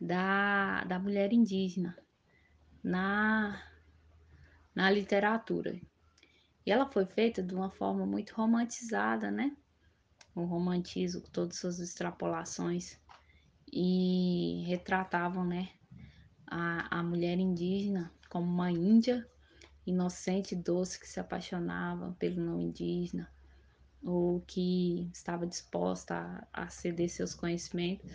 da, 0.00 0.84
da 0.84 0.98
mulher 0.98 1.32
indígena 1.32 1.96
na, 2.82 3.60
na 4.74 4.90
literatura. 4.90 5.80
E 6.64 6.70
ela 6.70 6.90
foi 6.90 7.06
feita 7.06 7.42
de 7.42 7.54
uma 7.54 7.70
forma 7.70 8.06
muito 8.06 8.34
romantizada, 8.34 9.30
né? 9.30 9.56
O 10.34 10.44
romantismo, 10.44 11.20
todas 11.32 11.58
suas 11.58 11.78
extrapolações, 11.78 12.98
e 13.70 14.64
retratavam, 14.66 15.44
né, 15.44 15.70
a, 16.46 16.98
a 16.98 17.02
mulher 17.02 17.38
indígena 17.38 18.12
como 18.28 18.46
uma 18.46 18.70
índia 18.70 19.26
inocente 19.86 20.54
e 20.54 20.62
doce 20.62 21.00
que 21.00 21.08
se 21.08 21.18
apaixonava 21.18 22.14
pelo 22.18 22.40
não 22.40 22.60
indígena, 22.60 23.30
ou 24.02 24.40
que 24.42 25.10
estava 25.12 25.46
disposta 25.46 26.46
a, 26.52 26.64
a 26.64 26.68
ceder 26.68 27.08
seus 27.08 27.34
conhecimentos. 27.34 28.08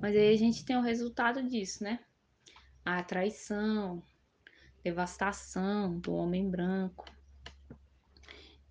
Mas 0.00 0.16
aí 0.16 0.32
a 0.32 0.38
gente 0.38 0.64
tem 0.64 0.76
o 0.76 0.82
resultado 0.82 1.42
disso, 1.48 1.84
né? 1.84 2.00
a 2.84 3.02
traição, 3.02 4.02
devastação 4.82 5.98
do 5.98 6.14
homem 6.14 6.48
branco. 6.48 7.04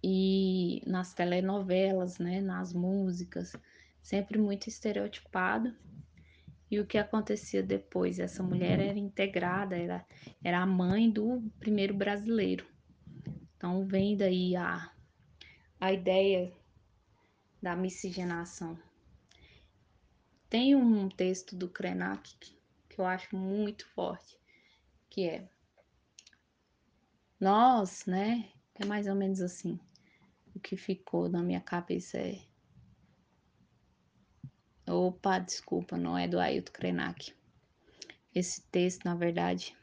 E 0.03 0.81
nas 0.85 1.13
telenovelas, 1.13 2.17
né, 2.17 2.41
nas 2.41 2.73
músicas, 2.73 3.55
sempre 4.01 4.37
muito 4.39 4.67
estereotipado. 4.67 5.75
E 6.69 6.79
o 6.79 6.85
que 6.85 6.97
acontecia 6.97 7.61
depois? 7.61 8.17
Essa 8.17 8.41
mulher 8.41 8.79
era 8.79 8.97
integrada, 8.97 9.77
era, 9.77 10.05
era 10.43 10.59
a 10.59 10.65
mãe 10.65 11.09
do 11.09 11.43
primeiro 11.59 11.93
brasileiro. 11.93 12.65
Então 13.57 13.85
vem 13.85 14.17
daí 14.17 14.55
a, 14.55 14.91
a 15.79 15.91
ideia 15.91 16.51
da 17.61 17.75
miscigenação. 17.75 18.79
Tem 20.49 20.75
um 20.75 21.07
texto 21.09 21.55
do 21.55 21.69
Krenak 21.69 22.35
que 22.89 22.99
eu 22.99 23.05
acho 23.05 23.35
muito 23.35 23.87
forte, 23.89 24.37
que 25.09 25.23
é 25.23 25.47
nós, 27.41 28.05
né? 28.05 28.49
É 28.75 28.85
mais 28.85 29.07
ou 29.07 29.15
menos 29.15 29.41
assim. 29.41 29.79
O 30.55 30.59
que 30.59 30.77
ficou 30.77 31.27
na 31.27 31.41
minha 31.41 31.59
cabeça 31.59 32.17
é 32.17 32.39
Opa, 34.87 35.39
desculpa, 35.39 35.95
não 35.95 36.17
é 36.17 36.27
do 36.27 36.39
Ailton 36.39 36.71
Krenak. 36.73 37.33
Esse 38.35 38.61
texto, 38.69 39.05
na 39.05 39.15
verdade, 39.15 39.75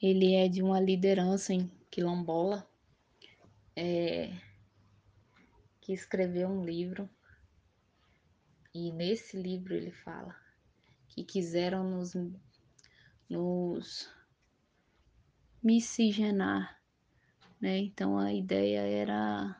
ele 0.00 0.34
é 0.34 0.48
de 0.48 0.62
uma 0.62 0.80
liderança 0.80 1.52
em 1.52 1.70
quilombola 1.90 2.66
é, 3.76 4.32
que 5.80 5.92
escreveu 5.92 6.48
um 6.48 6.64
livro 6.64 7.08
e 8.72 8.90
nesse 8.92 9.36
livro 9.36 9.74
ele 9.74 9.90
fala 9.90 10.34
que 11.08 11.24
quiseram 11.24 11.84
nos, 11.84 12.14
nos 13.28 14.08
miscigenar, 15.62 16.80
né? 17.60 17.78
Então 17.78 18.18
a 18.18 18.32
ideia 18.32 18.80
era 18.80 19.56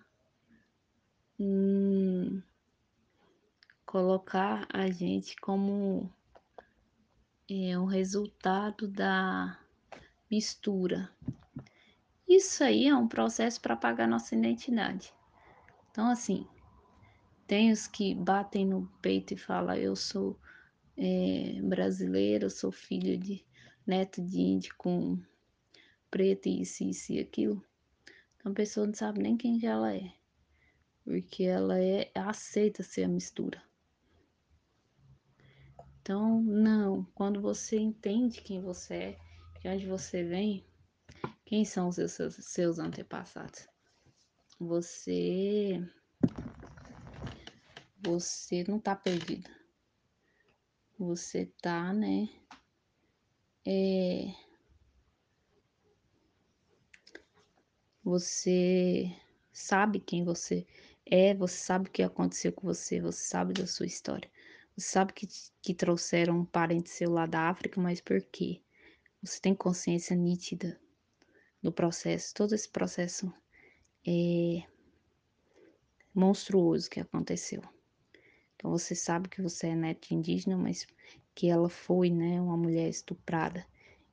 hum, 1.39 2.43
colocar 3.85 4.67
a 4.73 4.91
gente 4.91 5.37
como 5.37 6.11
é, 7.51 7.79
um 7.79 7.85
resultado 7.85 8.87
da 8.87 9.59
mistura. 10.31 11.11
Isso 12.29 12.63
aí 12.63 12.87
é 12.87 12.95
um 12.95 13.09
processo 13.09 13.61
para 13.61 13.77
pagar 13.77 14.07
nossa 14.07 14.37
identidade. 14.37 15.13
Então, 15.91 16.09
assim, 16.09 16.47
tem 17.49 17.73
os 17.73 17.89
que 17.89 18.15
batem 18.15 18.65
no 18.65 18.87
peito 19.03 19.35
e 19.35 19.37
falam: 19.37 19.75
Eu 19.75 19.97
sou 19.97 20.39
é, 20.97 21.61
brasileiro, 21.63 22.47
eu 22.47 22.51
sou 22.51 22.71
filho 22.71 23.19
de 23.19 23.45
neto 23.85 24.23
de 24.23 24.41
índio 24.41 24.73
com 24.79 25.21
preto, 26.11 26.49
isso, 26.49 26.85
isso 26.85 27.13
e 27.13 27.21
aquilo. 27.21 27.65
Então, 28.37 28.53
a 28.53 28.55
pessoa 28.55 28.87
não 28.87 28.95
sabe 28.95 29.21
nem 29.23 29.37
quem 29.37 29.65
ela 29.65 29.95
é, 29.95 30.13
porque 31.05 31.45
ela 31.45 31.79
é 31.79 32.11
aceita 32.15 32.83
ser 32.83 33.05
a 33.05 33.09
mistura. 33.09 33.63
Então, 36.01 36.43
não, 36.43 37.05
quando 37.15 37.41
você 37.41 37.79
entende 37.79 38.41
quem 38.41 38.61
você 38.61 38.95
é, 38.95 39.19
de 39.61 39.69
onde 39.69 39.87
você 39.87 40.25
vem, 40.25 40.67
quem 41.45 41.65
são 41.65 41.89
os 41.89 41.97
seus, 41.97 42.35
seus 42.35 42.79
antepassados, 42.79 43.69
você 44.59 45.81
você 48.03 48.65
não 48.67 48.81
tá 48.81 48.97
perdido. 48.97 49.51
Você 50.99 51.47
tá, 51.63 51.93
né? 51.93 52.29
É, 53.67 54.35
você 58.03 59.15
sabe 59.53 60.01
quem 60.01 60.25
você 60.25 60.67
é, 61.05 61.35
você 61.35 61.57
sabe 61.57 61.89
o 61.89 61.93
que 61.93 62.03
aconteceu 62.03 62.53
com 62.53 62.67
você, 62.67 63.01
você 63.01 63.23
sabe 63.25 63.53
da 63.53 63.67
sua 63.67 63.87
história. 63.87 64.31
Você 64.77 64.89
sabe 64.89 65.13
que, 65.13 65.29
que 65.61 65.75
trouxeram 65.75 66.39
um 66.39 66.45
parente 66.45 66.89
seu 66.89 67.11
lá 67.11 67.27
da 67.27 67.49
África, 67.49 67.81
mas 67.81 68.01
por 68.01 68.23
quê? 68.23 68.63
Você 69.23 69.41
tem 69.41 69.55
consciência 69.55 70.15
nítida 70.17 70.81
do 71.63 71.73
processo, 71.73 72.33
todo 72.35 72.55
esse 72.55 72.69
processo 72.69 73.33
é 74.07 74.63
monstruoso 76.15 76.89
que 76.89 77.01
aconteceu. 77.01 77.63
Então 78.55 78.71
você 78.71 78.95
sabe 78.95 79.29
que 79.29 79.43
você 79.43 79.69
é 79.69 79.75
neto 79.75 80.13
indígena, 80.13 80.57
mas 80.57 80.87
que 81.35 81.49
ela 81.49 81.69
foi, 81.69 82.11
né, 82.11 82.41
uma 82.41 82.57
mulher 82.57 82.89
estuprada 82.89 83.67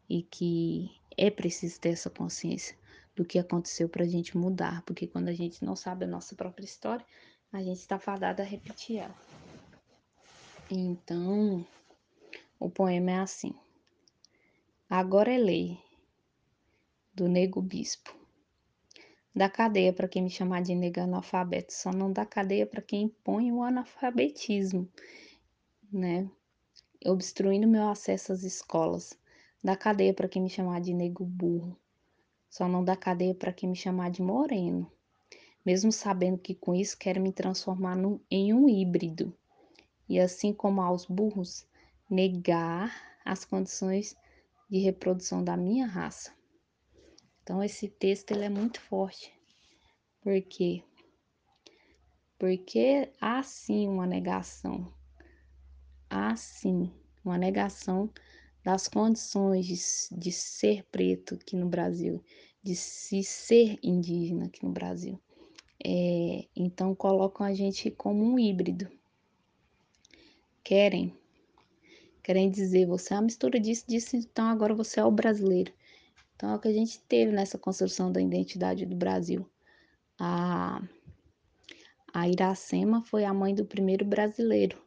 e 0.09 0.23
que 0.23 0.89
é 1.17 1.29
preciso 1.29 1.79
ter 1.79 1.89
essa 1.89 2.09
consciência 2.09 2.77
do 3.17 3.25
que 3.25 3.39
aconteceu 3.39 3.89
para 3.89 4.03
a 4.03 4.07
gente 4.07 4.37
mudar, 4.37 4.83
porque 4.83 5.07
quando 5.07 5.27
a 5.27 5.33
gente 5.33 5.65
não 5.65 5.75
sabe 5.75 6.05
a 6.05 6.07
nossa 6.07 6.35
própria 6.35 6.65
história, 6.65 7.03
a 7.51 7.63
gente 7.63 7.79
está 7.79 7.97
fadada 7.97 8.43
a 8.43 8.45
repetir 8.45 8.97
ela. 8.97 9.15
Então, 10.69 11.65
o 12.59 12.69
poema 12.69 13.11
é 13.11 13.17
assim: 13.17 13.55
Agora 14.87 15.33
é 15.33 15.37
lei 15.37 15.79
do 17.11 17.27
nego 17.27 17.59
bispo. 17.59 18.15
Dá 19.35 19.49
cadeia 19.49 19.91
para 19.91 20.07
quem 20.07 20.21
me 20.21 20.29
chamar 20.29 20.61
de 20.61 20.75
nega 20.75 21.03
analfabeto, 21.03 21.73
só 21.73 21.91
não 21.91 22.13
dá 22.13 22.23
cadeia 22.23 22.67
para 22.67 22.83
quem 22.83 23.03
impõe 23.03 23.51
o 23.51 23.63
analfabetismo, 23.63 24.87
né? 25.91 26.29
Obstruindo 27.03 27.67
meu 27.67 27.89
acesso 27.89 28.31
às 28.31 28.43
escolas. 28.43 29.17
Dá 29.63 29.75
cadeia 29.75 30.13
para 30.13 30.29
quem 30.29 30.43
me 30.43 30.49
chamar 30.49 30.81
de 30.81 30.93
nego 30.93 31.25
burro. 31.25 31.75
Só 32.49 32.67
não 32.67 32.83
dá 32.83 32.95
cadeia 32.95 33.35
para 33.35 33.53
quem 33.53 33.69
me 33.69 33.75
chamar 33.75 34.11
de 34.11 34.21
moreno. 34.21 34.91
Mesmo 35.65 35.91
sabendo 35.91 36.37
que 36.37 36.55
com 36.55 36.73
isso 36.73 36.97
querem 36.97 37.21
me 37.21 37.31
transformar 37.31 37.95
num, 37.95 38.19
em 38.31 38.53
um 38.53 38.69
híbrido 38.69 39.33
e 40.09 40.19
assim 40.19 40.53
como 40.53 40.81
aos 40.81 41.05
burros, 41.05 41.67
negar 42.09 43.19
as 43.25 43.43
condições 43.43 44.15
de 44.69 44.79
reprodução 44.79 45.43
da 45.43 45.57
minha 45.57 45.85
raça. 45.85 46.33
Então 47.43 47.63
esse 47.63 47.87
texto 47.87 48.31
ele 48.31 48.45
é 48.45 48.49
muito 48.49 48.79
forte. 48.81 49.33
Por 50.21 50.41
quê? 50.41 50.83
Porque 52.39 53.11
há 53.19 53.41
sim 53.43 53.87
uma 53.87 54.05
negação. 54.05 54.93
Há 56.09 56.35
sim 56.35 56.91
uma 57.23 57.37
negação 57.37 58.09
das 58.67 58.85
condições 58.85 59.65
de, 59.65 60.19
de 60.19 60.29
ser 60.29 60.83
preto 60.91 61.35
aqui 61.35 61.55
no 61.55 61.69
Brasil, 61.69 62.21
de 62.61 62.75
se 62.75 63.23
ser 63.23 63.79
indígena 63.81 64.47
aqui 64.47 64.61
no 64.61 64.73
Brasil. 64.73 65.17
É, 65.81 66.45
então 66.53 66.93
colocam 66.93 67.45
a 67.45 67.53
gente 67.53 67.89
como 67.89 68.21
um 68.21 68.37
híbrido 68.37 68.91
querem. 70.65 71.17
Querem 72.21 72.49
dizer, 72.49 72.85
você 72.87 73.13
é 73.13 73.15
uma 73.15 73.23
mistura 73.23 73.57
disso, 73.57 73.85
disso, 73.87 74.17
então 74.17 74.49
agora 74.49 74.75
você 74.75 74.99
é 74.99 75.05
o 75.05 75.11
brasileiro. 75.11 75.71
Então 76.35 76.51
é 76.51 76.55
o 76.55 76.59
que 76.59 76.67
a 76.67 76.73
gente 76.73 76.99
teve 77.03 77.31
nessa 77.31 77.57
construção 77.57 78.11
da 78.11 78.19
identidade 78.19 78.85
do 78.85 78.97
Brasil. 78.97 79.49
A, 80.19 80.81
a 82.13 82.27
Iracema 82.27 83.01
foi 83.01 83.23
a 83.23 83.33
mãe 83.33 83.55
do 83.55 83.63
primeiro 83.63 84.03
brasileiro, 84.03 84.77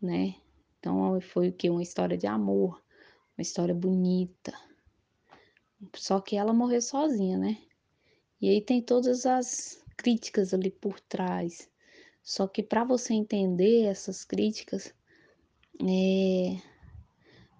né? 0.00 0.36
Então 0.78 1.20
foi 1.20 1.48
o 1.48 1.52
que? 1.52 1.68
Uma 1.68 1.82
história 1.82 2.16
de 2.16 2.28
amor, 2.28 2.83
uma 3.36 3.42
história 3.42 3.74
bonita. 3.74 4.52
Só 5.94 6.20
que 6.20 6.36
ela 6.36 6.52
morreu 6.52 6.80
sozinha, 6.80 7.36
né? 7.36 7.58
E 8.40 8.48
aí 8.48 8.60
tem 8.60 8.82
todas 8.82 9.26
as 9.26 9.82
críticas 9.96 10.54
ali 10.54 10.70
por 10.70 11.00
trás 11.00 11.70
só 12.24 12.48
que 12.48 12.62
para 12.62 12.84
você 12.84 13.12
entender 13.12 13.82
essas 13.84 14.24
críticas, 14.24 14.94
é, 15.78 16.56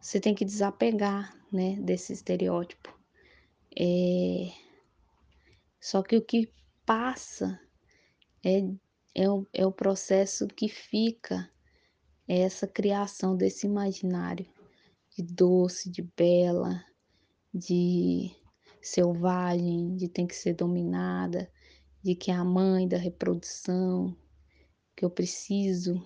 você 0.01 0.19
tem 0.19 0.35
que 0.35 0.45
desapegar 0.45 1.39
né, 1.53 1.77
desse 1.77 2.15
estereótipo. 2.15 2.99
É, 3.79 4.51
só 5.79 6.03
que 6.03 6.17
o 6.17 6.25
que 6.25 6.51
passa 6.87 7.61
é, 8.43 8.63
é, 9.15 9.31
o, 9.31 9.47
é 9.53 9.67
o 9.67 9.73
processo 9.73 10.49
que 10.49 10.67
fica, 10.67 11.51
essa 12.27 12.67
criação 12.67 13.37
desse 13.37 13.67
imaginário 13.67 14.47
de 15.17 15.23
doce, 15.23 15.89
de 15.89 16.03
bela, 16.03 16.85
de 17.53 18.35
selvagem, 18.83 19.97
de 19.97 20.09
tem 20.09 20.27
que 20.27 20.35
ser 20.35 20.55
dominada, 20.55 21.51
de 22.03 22.15
que 22.15 22.31
é 22.31 22.35
a 22.35 22.45
mãe 22.45 22.89
da 22.89 22.97
reprodução, 22.97 24.17
que 24.97 25.05
eu 25.05 25.11
preciso 25.11 26.05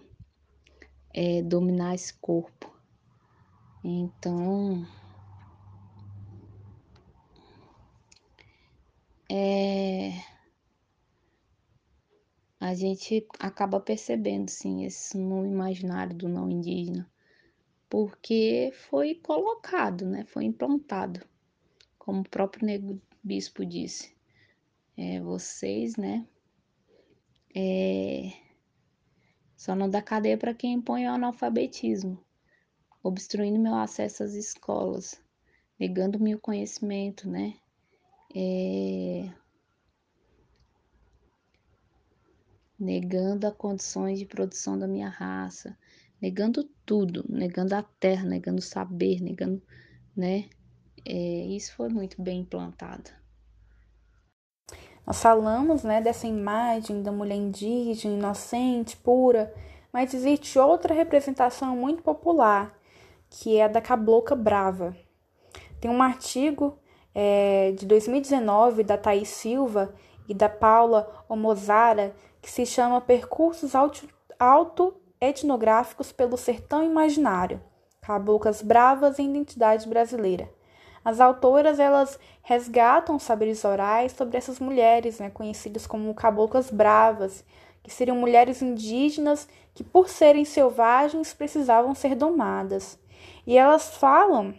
é, 1.14 1.42
dominar 1.42 1.94
esse 1.94 2.12
corpo. 2.14 2.70
Então, 3.82 4.86
é, 9.30 10.12
a 12.60 12.74
gente 12.74 13.26
acaba 13.38 13.80
percebendo, 13.80 14.50
sim, 14.50 14.84
esse 14.84 15.16
no 15.16 15.46
imaginário 15.46 16.14
do 16.14 16.28
não 16.28 16.50
indígena, 16.50 17.10
porque 17.88 18.70
foi 18.88 19.14
colocado, 19.14 20.06
né? 20.06 20.24
Foi 20.26 20.44
implantado, 20.44 21.20
como 21.98 22.20
o 22.20 22.28
próprio 22.28 22.66
nego 22.66 23.00
bispo 23.22 23.64
disse. 23.64 24.14
É, 24.96 25.20
vocês, 25.20 25.96
né? 25.96 26.26
É, 27.54 28.32
só 29.56 29.74
não 29.74 29.88
dá 29.88 30.02
cadeia 30.02 30.36
para 30.36 30.54
quem 30.54 30.74
impõe 30.74 31.06
o 31.06 31.10
analfabetismo, 31.10 32.22
obstruindo 33.02 33.58
meu 33.58 33.74
acesso 33.74 34.22
às 34.22 34.34
escolas, 34.34 35.20
negando-me 35.78 36.34
o 36.34 36.40
conhecimento, 36.40 37.28
né? 37.28 37.54
É, 38.34 39.32
negando 42.78 43.46
as 43.46 43.54
condições 43.56 44.18
de 44.18 44.26
produção 44.26 44.78
da 44.78 44.86
minha 44.86 45.08
raça, 45.08 45.76
negando 46.20 46.64
tudo, 46.84 47.24
negando 47.28 47.74
a 47.74 47.82
terra, 47.82 48.24
negando 48.24 48.58
o 48.58 48.62
saber, 48.62 49.20
negando, 49.20 49.62
né? 50.16 50.48
É, 51.06 51.46
isso 51.46 51.74
foi 51.74 51.88
muito 51.88 52.20
bem 52.20 52.40
implantado. 52.40 53.10
Nós 55.06 55.22
falamos, 55.22 55.84
né, 55.84 56.02
dessa 56.02 56.26
imagem 56.26 57.02
da 57.02 57.10
mulher 57.10 57.36
indígena, 57.36 58.14
inocente, 58.14 58.96
pura, 58.96 59.54
mas 59.92 60.12
existe 60.12 60.58
outra 60.58 60.92
representação 60.92 61.74
muito 61.74 62.02
popular, 62.02 62.78
que 63.30 63.56
é 63.56 63.64
a 63.64 63.68
da 63.68 63.80
cabocla 63.80 64.36
brava. 64.36 64.94
Tem 65.80 65.90
um 65.90 66.02
artigo 66.02 66.78
é, 67.14 67.72
de 67.72 67.86
2019 67.86 68.82
da 68.82 68.98
Thaís 68.98 69.28
Silva 69.28 69.94
e 70.28 70.34
da 70.34 70.48
Paula 70.48 71.24
Omozara 71.28 72.14
que 72.40 72.50
se 72.50 72.66
chama 72.66 73.00
Percursos 73.00 73.74
Auto-Etnográficos 75.20 76.12
pelo 76.12 76.36
Sertão 76.36 76.84
Imaginário, 76.84 77.60
Caboclas 78.00 78.62
Bravas 78.62 79.18
e 79.18 79.22
Identidade 79.22 79.88
Brasileira. 79.88 80.48
As 81.04 81.20
autoras 81.20 81.80
elas 81.80 82.18
resgatam 82.42 83.18
saberes 83.18 83.64
orais 83.64 84.12
sobre 84.12 84.36
essas 84.36 84.60
mulheres, 84.60 85.18
né, 85.18 85.28
conhecidas 85.28 85.86
como 85.86 86.14
caboclas 86.14 86.70
bravas, 86.70 87.44
que 87.82 87.92
seriam 87.92 88.16
mulheres 88.16 88.62
indígenas 88.62 89.48
que, 89.74 89.82
por 89.82 90.08
serem 90.08 90.44
selvagens, 90.44 91.34
precisavam 91.34 91.94
ser 91.94 92.14
domadas. 92.14 92.98
E 93.46 93.58
elas 93.58 93.96
falam 93.96 94.54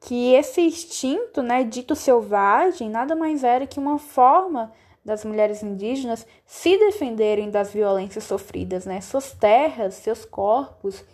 que 0.00 0.32
esse 0.34 0.60
instinto, 0.60 1.42
né, 1.42 1.64
dito 1.64 1.96
selvagem, 1.96 2.88
nada 2.88 3.16
mais 3.16 3.42
era 3.42 3.66
que 3.66 3.80
uma 3.80 3.98
forma 3.98 4.72
das 5.04 5.24
mulheres 5.24 5.62
indígenas 5.62 6.26
se 6.46 6.78
defenderem 6.78 7.50
das 7.50 7.72
violências 7.72 8.24
sofridas, 8.24 8.86
né? 8.86 9.00
Suas 9.00 9.32
terras, 9.32 9.94
seus 9.94 10.24
corpos, 10.24 11.04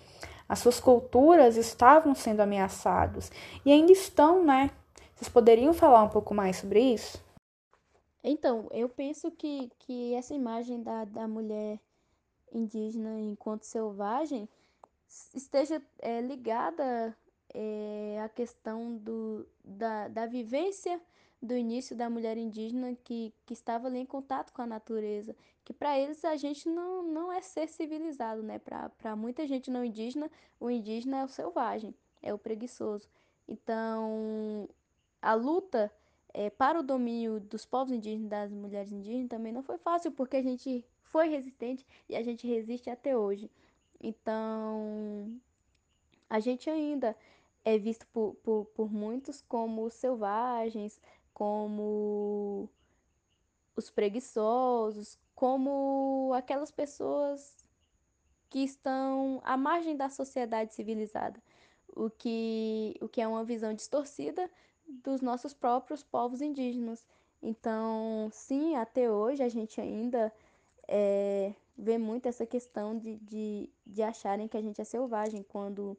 as 0.49 0.59
suas 0.59 0.81
culturas 0.81 1.57
estavam 1.57 2.15
sendo 2.15 2.41
ameaçados 2.41 3.31
e 3.65 3.73
ainda 3.73 3.93
estão, 3.93 4.45
né? 4.45 4.71
Vocês 5.15 5.29
poderiam 5.29 5.73
falar 5.73 6.03
um 6.03 6.09
pouco 6.09 6.35
mais 6.35 6.57
sobre 6.57 6.81
isso? 6.81 7.23
Então, 8.23 8.69
eu 8.73 8.89
penso 8.89 9.31
que, 9.31 9.71
que 9.79 10.15
essa 10.15 10.35
imagem 10.35 10.83
da, 10.83 11.05
da 11.05 11.27
mulher 11.27 11.79
indígena 12.53 13.19
enquanto 13.19 13.65
selvagem 13.65 14.49
esteja 15.35 15.83
é, 16.01 16.21
ligada 16.21 17.17
é, 17.55 18.21
à 18.23 18.29
questão 18.29 18.97
do, 18.97 19.47
da, 19.65 20.09
da 20.09 20.27
vivência 20.27 21.01
do 21.41 21.57
início 21.57 21.95
da 21.97 22.11
mulher 22.11 22.37
indígena 22.37 22.97
que, 23.05 23.33
que 23.47 23.53
estava 23.53 23.87
ali 23.87 23.99
em 23.99 24.07
contato 24.07 24.53
com 24.53 24.63
a 24.63 24.67
natureza, 24.67 25.37
que 25.65 25.73
para 25.73 25.99
eles 25.99 26.25
a 26.25 26.37
gente 26.37 26.69
não, 26.69 27.03
não 27.03 27.33
é 27.33 27.41
ser 27.41 27.69
civilizado, 27.69 28.43
né? 28.43 28.59
Para 28.59 29.15
muita 29.15 29.47
gente 29.47 29.71
não 29.71 29.85
indígena, 29.85 30.31
o 30.59 30.71
indígena 30.71 31.19
é 31.19 31.25
o 31.25 31.29
selvagem, 31.29 31.95
é 32.23 32.35
o 32.35 32.39
preguiçoso. 32.39 33.09
Então, 33.47 34.69
a 35.23 35.35
luta 35.35 35.93
é, 36.35 36.51
para 36.51 36.81
o 36.81 36.83
domínio 36.83 37.41
dos 37.41 37.65
povos 37.65 37.93
indígenas, 37.93 38.31
das 38.31 38.53
mulheres 38.53 38.93
indígenas, 38.93 39.29
também 39.29 39.53
não 39.53 39.63
foi 39.63 39.79
fácil, 39.79 40.13
porque 40.13 40.37
a 40.37 40.43
gente 40.43 40.85
foi 41.03 41.29
resistente 41.29 41.87
e 42.09 42.17
a 42.17 42.23
gente 42.23 42.47
resiste 42.47 42.91
até 42.91 43.17
hoje. 43.17 43.51
Então, 44.01 45.41
a 46.29 46.41
gente 46.41 46.69
ainda 46.69 47.17
é 47.65 47.79
visto 47.79 48.07
por, 48.09 48.35
por, 48.43 48.67
por 48.75 48.93
muitos 48.93 49.43
como 49.43 49.91
selvagens, 49.91 51.01
como 51.39 52.69
os 53.77 53.89
preguiçosos, 53.89 55.17
como 55.37 56.33
aquelas 56.35 56.73
pessoas 56.73 57.65
que 58.51 58.59
estão 58.59 59.41
à 59.45 59.57
margem 59.57 59.97
da 59.97 60.09
sociedade 60.09 60.75
civilizada, 60.75 61.41
o 61.95 62.11
que, 62.11 62.97
o 63.01 63.09
que 63.09 63.21
é 63.21 63.29
uma 63.29 63.45
visão 63.45 63.73
distorcida 63.73 64.51
dos 64.85 65.21
nossos 65.21 65.55
próprios 65.55 66.03
povos 66.03 66.41
indígenas. 66.41 67.07
Então, 67.41 68.29
sim, 68.33 68.75
até 68.75 69.09
hoje 69.09 69.41
a 69.45 69.49
gente 69.49 69.81
ainda 69.81 70.33
é, 70.89 71.55
vê 71.77 71.99
muito 71.99 72.27
essa 72.27 72.45
questão 72.45 72.99
de, 72.99 73.15
de, 73.19 73.71
de 73.87 74.03
acharem 74.03 74.49
que 74.49 74.57
a 74.57 74.63
gente 74.63 74.81
é 74.81 74.85
selvagem, 74.85 75.45
quando 75.45 75.97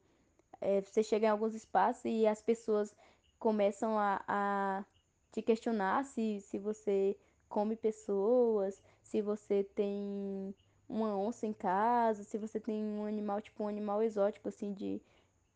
é, 0.60 0.82
você 0.82 1.02
chega 1.02 1.28
em 1.28 1.30
alguns 1.30 1.56
espaços 1.56 2.04
e 2.04 2.28
as 2.28 2.42
pessoas 2.42 2.94
começam 3.40 3.98
a, 3.98 4.22
a 4.28 4.84
te 5.32 5.42
questionar 5.42 6.04
se, 6.06 6.40
se 6.42 6.58
você 6.58 7.18
come 7.48 7.76
pessoas, 7.76 8.82
se 9.02 9.22
você 9.22 9.64
tem 9.64 10.56
uma 10.88 11.16
onça 11.18 11.46
em 11.46 11.54
casa, 11.54 12.24
se 12.24 12.38
você 12.38 12.60
tem 12.60 12.84
um 12.84 13.06
animal, 13.06 13.42
tipo 13.42 13.64
um 13.64 13.68
animal 13.68 14.02
exótico, 14.02 14.50
assim, 14.50 14.74
de, 14.74 15.02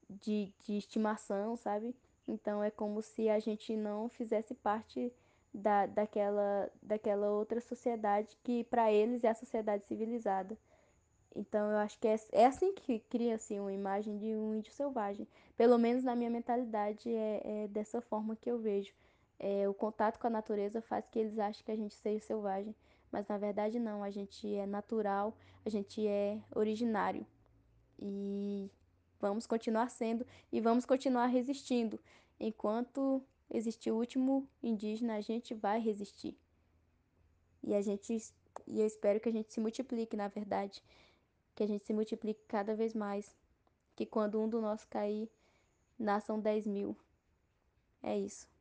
de, 0.09 0.53
de 0.63 0.77
estimação, 0.77 1.55
sabe? 1.57 1.95
Então 2.27 2.63
é 2.63 2.71
como 2.71 3.01
se 3.01 3.29
a 3.29 3.39
gente 3.39 3.75
não 3.75 4.09
fizesse 4.09 4.53
parte 4.53 5.11
da, 5.53 5.85
daquela, 5.85 6.69
daquela 6.81 7.29
outra 7.31 7.61
sociedade 7.61 8.37
que 8.43 8.63
para 8.65 8.91
eles 8.91 9.23
é 9.23 9.29
a 9.29 9.35
sociedade 9.35 9.85
civilizada. 9.85 10.57
Então 11.35 11.71
eu 11.71 11.77
acho 11.77 11.99
que 11.99 12.07
é, 12.07 12.15
é 12.31 12.45
assim 12.45 12.73
que 12.73 12.99
cria 12.99 13.35
assim, 13.35 13.59
uma 13.59 13.73
imagem 13.73 14.17
de 14.17 14.35
um 14.35 14.55
índio 14.55 14.71
selvagem. 14.71 15.27
Pelo 15.57 15.77
menos 15.77 16.03
na 16.03 16.15
minha 16.15 16.29
mentalidade 16.29 17.09
é, 17.09 17.63
é 17.63 17.67
dessa 17.67 18.01
forma 18.01 18.35
que 18.35 18.49
eu 18.49 18.59
vejo. 18.59 18.93
É, 19.45 19.67
o 19.67 19.73
contato 19.73 20.19
com 20.19 20.27
a 20.27 20.29
natureza 20.29 20.81
faz 20.81 21.05
que 21.09 21.19
eles 21.19 21.37
achem 21.37 21.65
que 21.65 21.71
a 21.73 21.75
gente 21.75 21.93
seja 21.95 22.25
selvagem, 22.25 22.73
mas 23.11 23.27
na 23.27 23.37
verdade 23.37 23.77
não, 23.77 24.01
a 24.01 24.09
gente 24.09 24.55
é 24.55 24.65
natural, 24.65 25.35
a 25.65 25.69
gente 25.69 26.07
é 26.07 26.41
originário. 26.55 27.27
E 27.99 28.71
vamos 29.19 29.45
continuar 29.45 29.89
sendo 29.89 30.25
e 30.49 30.61
vamos 30.61 30.85
continuar 30.85 31.25
resistindo. 31.25 31.99
Enquanto 32.39 33.21
existir 33.51 33.91
o 33.91 33.97
último 33.97 34.47
indígena, 34.63 35.15
a 35.15 35.21
gente 35.21 35.53
vai 35.53 35.77
resistir. 35.77 36.37
E 37.61 37.75
a 37.75 37.81
gente 37.81 38.17
e 38.65 38.79
eu 38.79 38.87
espero 38.87 39.19
que 39.19 39.27
a 39.27 39.31
gente 39.33 39.51
se 39.51 39.59
multiplique, 39.59 40.15
na 40.15 40.29
verdade, 40.29 40.81
que 41.53 41.63
a 41.63 41.67
gente 41.67 41.85
se 41.85 41.91
multiplique 41.91 42.45
cada 42.47 42.77
vez 42.77 42.93
mais, 42.93 43.35
que 43.93 44.05
quando 44.05 44.39
um 44.39 44.47
do 44.47 44.61
nosso 44.61 44.87
cair, 44.87 45.29
nasçam 45.99 46.39
10 46.39 46.65
mil. 46.65 46.95
É 48.01 48.17
isso. 48.17 48.52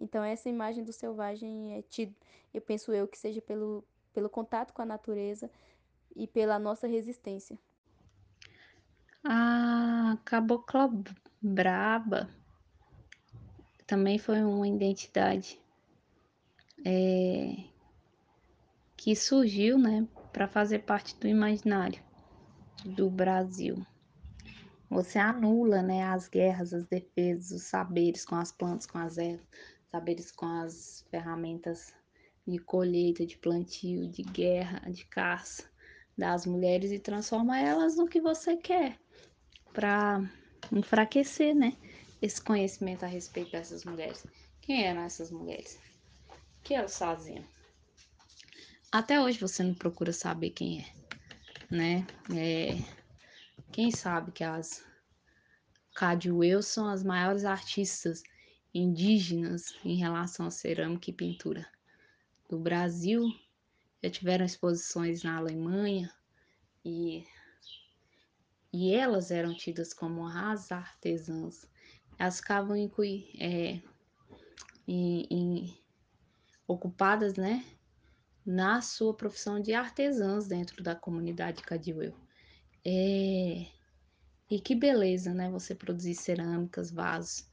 Então 0.00 0.24
essa 0.24 0.48
imagem 0.48 0.82
do 0.82 0.92
selvagem 0.92 1.76
é 1.76 1.82
tido, 1.82 2.14
eu 2.54 2.62
penso 2.62 2.90
eu 2.92 3.06
que 3.06 3.18
seja 3.18 3.42
pelo, 3.42 3.84
pelo 4.14 4.30
contato 4.30 4.72
com 4.72 4.80
a 4.80 4.86
natureza 4.86 5.50
e 6.16 6.26
pela 6.26 6.58
nossa 6.58 6.86
resistência. 6.86 7.58
A 9.22 10.16
cabocla 10.24 10.90
braba 11.40 12.30
também 13.86 14.18
foi 14.18 14.42
uma 14.42 14.66
identidade 14.66 15.60
é, 16.84 17.64
que 18.96 19.14
surgiu, 19.14 19.78
né, 19.78 20.08
para 20.32 20.48
fazer 20.48 20.80
parte 20.80 21.18
do 21.18 21.26
imaginário 21.26 22.02
do 22.84 23.10
Brasil. 23.10 23.84
Você 24.88 25.18
anula, 25.18 25.82
né, 25.82 26.04
as 26.04 26.28
guerras, 26.28 26.72
as 26.72 26.86
defesas, 26.86 27.50
os 27.50 27.62
saberes 27.64 28.24
com 28.24 28.36
as 28.36 28.50
plantas, 28.50 28.86
com 28.86 28.98
as 28.98 29.18
ervas, 29.18 29.46
saberes 29.90 30.30
com 30.30 30.46
as 30.46 31.04
ferramentas 31.10 31.92
de 32.46 32.58
colheita, 32.58 33.26
de 33.26 33.36
plantio, 33.36 34.08
de 34.08 34.22
guerra, 34.22 34.80
de 34.90 35.04
caça 35.06 35.68
das 36.16 36.46
mulheres 36.46 36.92
e 36.92 36.98
transforma 36.98 37.58
elas 37.58 37.96
no 37.96 38.06
que 38.06 38.20
você 38.20 38.56
quer 38.56 38.98
para 39.72 40.20
enfraquecer, 40.72 41.54
né? 41.54 41.76
Esse 42.20 42.40
conhecimento 42.40 43.04
a 43.04 43.08
respeito 43.08 43.52
dessas 43.52 43.84
mulheres. 43.84 44.26
Quem 44.60 44.84
eram 44.84 45.02
essas 45.02 45.30
mulheres? 45.30 45.78
O 46.28 46.62
que 46.62 46.74
elas 46.74 46.96
faziam? 46.96 47.44
Até 48.92 49.20
hoje 49.20 49.38
você 49.38 49.62
não 49.62 49.74
procura 49.74 50.12
saber 50.12 50.50
quem 50.50 50.80
é, 50.80 51.74
né? 51.74 52.06
É, 52.34 52.76
quem 53.72 53.90
sabe 53.90 54.32
que 54.32 54.44
as 54.44 54.84
Cadwell 55.94 56.62
são 56.62 56.88
as 56.88 57.02
maiores 57.02 57.44
artistas 57.44 58.22
indígenas 58.72 59.74
em 59.84 59.96
relação 59.96 60.46
à 60.46 60.50
cerâmica 60.50 61.10
e 61.10 61.14
pintura 61.14 61.66
do 62.48 62.58
Brasil. 62.58 63.24
Já 64.02 64.10
tiveram 64.10 64.44
exposições 64.44 65.22
na 65.22 65.36
Alemanha 65.36 66.10
e 66.84 67.24
e 68.72 68.94
elas 68.94 69.30
eram 69.30 69.54
tidas 69.54 69.92
como 69.92 70.26
as 70.26 70.70
artesãs. 70.70 71.66
Elas 72.18 72.36
ficavam 72.36 72.76
em, 72.76 72.90
é, 73.38 73.80
em, 74.86 75.26
em, 75.30 75.78
ocupadas, 76.66 77.34
né, 77.34 77.64
na 78.46 78.80
sua 78.80 79.14
profissão 79.14 79.60
de 79.60 79.72
artesãs 79.72 80.46
dentro 80.46 80.82
da 80.82 80.94
comunidade 80.94 81.62
Cadiuel. 81.62 82.14
É, 82.84 83.66
e 84.50 84.60
que 84.60 84.74
beleza, 84.74 85.34
né, 85.34 85.50
você 85.50 85.74
produzir 85.74 86.14
cerâmicas, 86.14 86.90
vasos, 86.90 87.49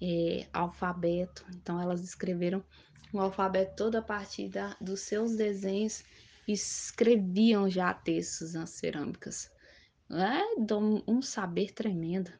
é, 0.00 0.46
alfabeto. 0.52 1.44
Então 1.54 1.80
elas 1.80 2.02
escreveram 2.02 2.64
o 3.12 3.20
alfabeto 3.20 3.76
todo 3.76 3.96
a 3.96 4.02
partir 4.02 4.48
da, 4.48 4.76
dos 4.80 5.00
seus 5.00 5.36
desenhos 5.36 6.04
e 6.46 6.52
escreviam 6.52 7.68
já 7.68 7.92
textos 7.92 8.54
nas 8.54 8.70
cerâmicas. 8.70 9.50
É 10.10 10.42
um 11.06 11.20
saber 11.20 11.72
tremendo. 11.72 12.30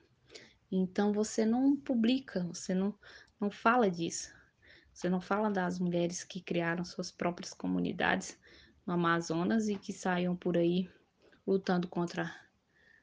Então 0.71 1.13
você 1.13 1.45
não 1.45 1.77
publica, 1.77 2.45
você 2.45 2.75
não, 2.75 2.95
não 3.41 3.51
fala 3.51 3.91
disso. 3.91 4.35
Você 4.93 5.09
não 5.09 5.21
fala 5.21 5.51
das 5.51 5.79
mulheres 5.79 6.25
que 6.25 6.41
criaram 6.41 6.85
suas 6.85 7.11
próprias 7.11 7.53
comunidades 7.53 8.39
no 8.87 8.95
Amazonas 8.95 9.69
e 9.69 9.77
que 9.77 9.93
saíam 9.93 10.35
por 10.35 10.57
aí 10.57 10.89
lutando 11.47 11.87
contra 11.87 12.35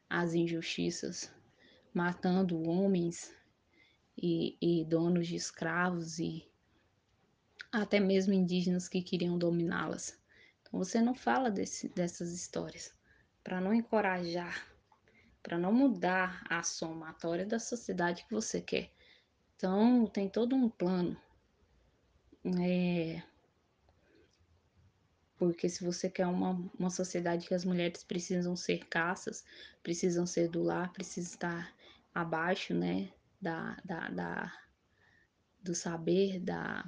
as 0.10 0.34
injustiças, 0.34 1.32
matando 1.94 2.62
homens 2.68 3.34
e, 4.18 4.58
e 4.62 4.86
donos 4.86 5.28
de 5.28 5.36
escravos 5.36 6.20
e 6.20 6.48
até 7.72 8.00
mesmo 8.00 8.34
indígenas 8.34 8.88
que 8.88 9.02
queriam 9.02 9.38
dominá-las. 9.38 10.20
Então 10.62 10.78
você 10.78 11.02
não 11.02 11.16
fala 11.16 11.50
desse, 11.50 11.90
dessas 11.90 12.32
histórias 12.32 12.94
para 13.44 13.60
não 13.60 13.74
encorajar, 13.74 14.68
para 15.42 15.58
não 15.58 15.74
mudar 15.74 16.46
a 16.50 16.64
somatória 16.64 17.46
da 17.46 17.60
sociedade 17.60 18.26
que 18.26 18.34
você 18.34 18.62
quer. 18.62 18.92
Então 19.56 20.06
tem 20.08 20.30
todo 20.30 20.56
um 20.56 20.70
plano 20.70 21.18
é, 22.46 23.24
porque 25.38 25.68
se 25.70 25.84
você 25.84 26.10
quer 26.10 26.28
uma, 26.28 26.52
uma 26.78 26.90
sociedade 26.90 27.48
que 27.48 27.54
as 27.54 27.66
mulheres 27.66 28.04
precisam 28.04 28.56
ser 28.56 28.86
caças, 28.88 29.44
precisam 29.82 30.26
ser 30.26 30.50
do 30.50 30.62
lar, 30.62 30.92
precisam 30.92 31.32
estar 31.32 31.76
abaixo, 32.14 32.74
né, 32.74 33.10
da, 33.44 33.78
da, 33.84 34.10
da 34.10 34.54
do 35.62 35.76
saber 35.76 36.40
da 36.40 36.84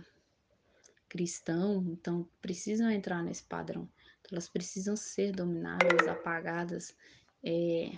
cristão, 1.08 1.86
então 1.90 2.28
precisam 2.42 2.90
entrar 2.90 3.24
nesse 3.24 3.44
padrão. 3.44 3.90
Então, 4.20 4.30
elas 4.32 4.50
precisam 4.50 4.96
ser 4.98 5.32
dominadas, 5.32 6.08
apagadas, 6.08 6.96
é, 7.44 7.98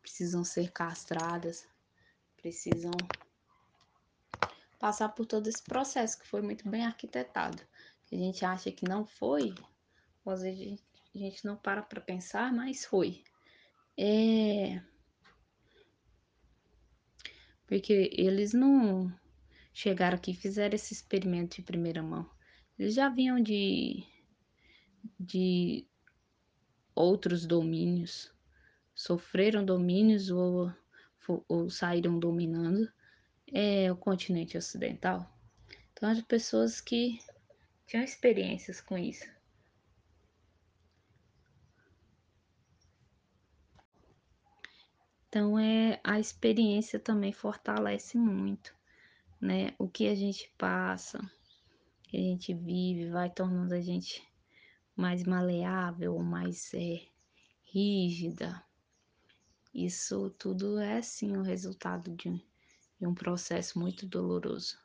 precisam 0.00 0.44
ser 0.44 0.70
castradas, 0.70 1.66
precisam 2.36 2.92
passar 4.78 5.08
por 5.08 5.26
todo 5.26 5.48
esse 5.48 5.62
processo 5.62 6.18
que 6.18 6.26
foi 6.26 6.40
muito 6.40 6.68
bem 6.68 6.84
arquitetado. 6.84 7.62
A 8.12 8.14
gente 8.14 8.44
acha 8.44 8.70
que 8.70 8.88
não 8.88 9.04
foi, 9.04 9.54
às 10.24 10.42
vezes 10.42 10.78
a 11.14 11.18
gente 11.18 11.44
não 11.44 11.56
para 11.56 11.82
para 11.82 12.00
pensar, 12.00 12.52
mas 12.52 12.84
foi. 12.84 13.24
É... 13.98 14.80
Porque 17.68 18.10
eles 18.12 18.52
não 18.52 19.12
chegaram 19.72 20.16
aqui 20.16 20.32
e 20.32 20.34
fizeram 20.34 20.74
esse 20.74 20.92
experimento 20.92 21.56
de 21.56 21.62
primeira 21.62 22.02
mão. 22.02 22.28
Eles 22.76 22.94
já 22.94 23.08
vinham 23.08 23.40
de, 23.40 24.02
de 25.20 25.86
outros 26.94 27.46
domínios, 27.46 28.32
sofreram 28.94 29.64
domínios 29.64 30.30
ou, 30.30 30.72
ou 31.46 31.70
saíram 31.70 32.18
dominando 32.18 32.90
é 33.52 33.90
o 33.90 33.96
continente 33.96 34.56
ocidental. 34.56 35.30
Então, 35.92 36.08
as 36.08 36.20
pessoas 36.22 36.80
que 36.80 37.18
tinham 37.86 38.04
experiências 38.04 38.80
com 38.80 38.96
isso. 38.96 39.26
Então, 45.28 45.58
é, 45.58 46.00
a 46.02 46.18
experiência 46.18 46.98
também 46.98 47.32
fortalece 47.32 48.16
muito, 48.16 48.74
né? 49.40 49.74
O 49.78 49.86
que 49.86 50.08
a 50.08 50.14
gente 50.14 50.50
passa, 50.56 51.18
que 52.04 52.16
a 52.16 52.20
gente 52.20 52.54
vive, 52.54 53.10
vai 53.10 53.28
tornando 53.28 53.74
a 53.74 53.80
gente 53.80 54.26
mais 54.96 55.24
maleável, 55.24 56.18
mais 56.18 56.72
é, 56.72 57.06
rígida. 57.62 58.64
Isso 59.74 60.30
tudo 60.30 60.78
é, 60.78 61.02
sim, 61.02 61.36
o 61.36 61.42
resultado 61.42 62.10
de 62.16 62.42
e 63.00 63.06
um 63.06 63.14
processo 63.14 63.78
muito 63.78 64.06
doloroso. 64.06 64.76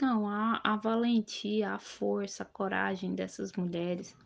Não, 0.00 0.26
a, 0.26 0.60
a 0.64 0.76
valentia, 0.76 1.72
a 1.72 1.78
força, 1.78 2.42
a 2.42 2.46
coragem 2.46 3.14
dessas 3.14 3.52
mulheres, 3.52 4.16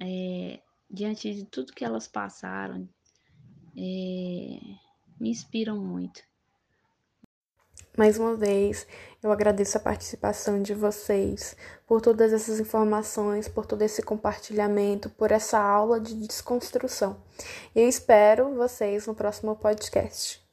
é, 0.00 0.60
diante 0.90 1.32
de 1.34 1.44
tudo 1.44 1.72
que 1.72 1.84
elas 1.84 2.06
passaram, 2.06 2.88
é, 3.76 4.58
me 5.20 5.30
inspiram 5.30 5.78
muito. 5.78 6.22
Mais 7.96 8.18
uma 8.18 8.36
vez, 8.36 8.86
eu 9.22 9.32
agradeço 9.32 9.78
a 9.78 9.80
participação 9.80 10.62
de 10.62 10.74
vocês, 10.74 11.56
por 11.86 12.02
todas 12.02 12.30
essas 12.30 12.60
informações, 12.60 13.48
por 13.48 13.64
todo 13.64 13.80
esse 13.80 14.02
compartilhamento, 14.02 15.08
por 15.08 15.32
essa 15.32 15.58
aula 15.58 15.98
de 15.98 16.14
desconstrução. 16.14 17.22
Eu 17.74 17.88
espero 17.88 18.54
vocês 18.54 19.06
no 19.06 19.14
próximo 19.14 19.56
podcast. 19.56 20.45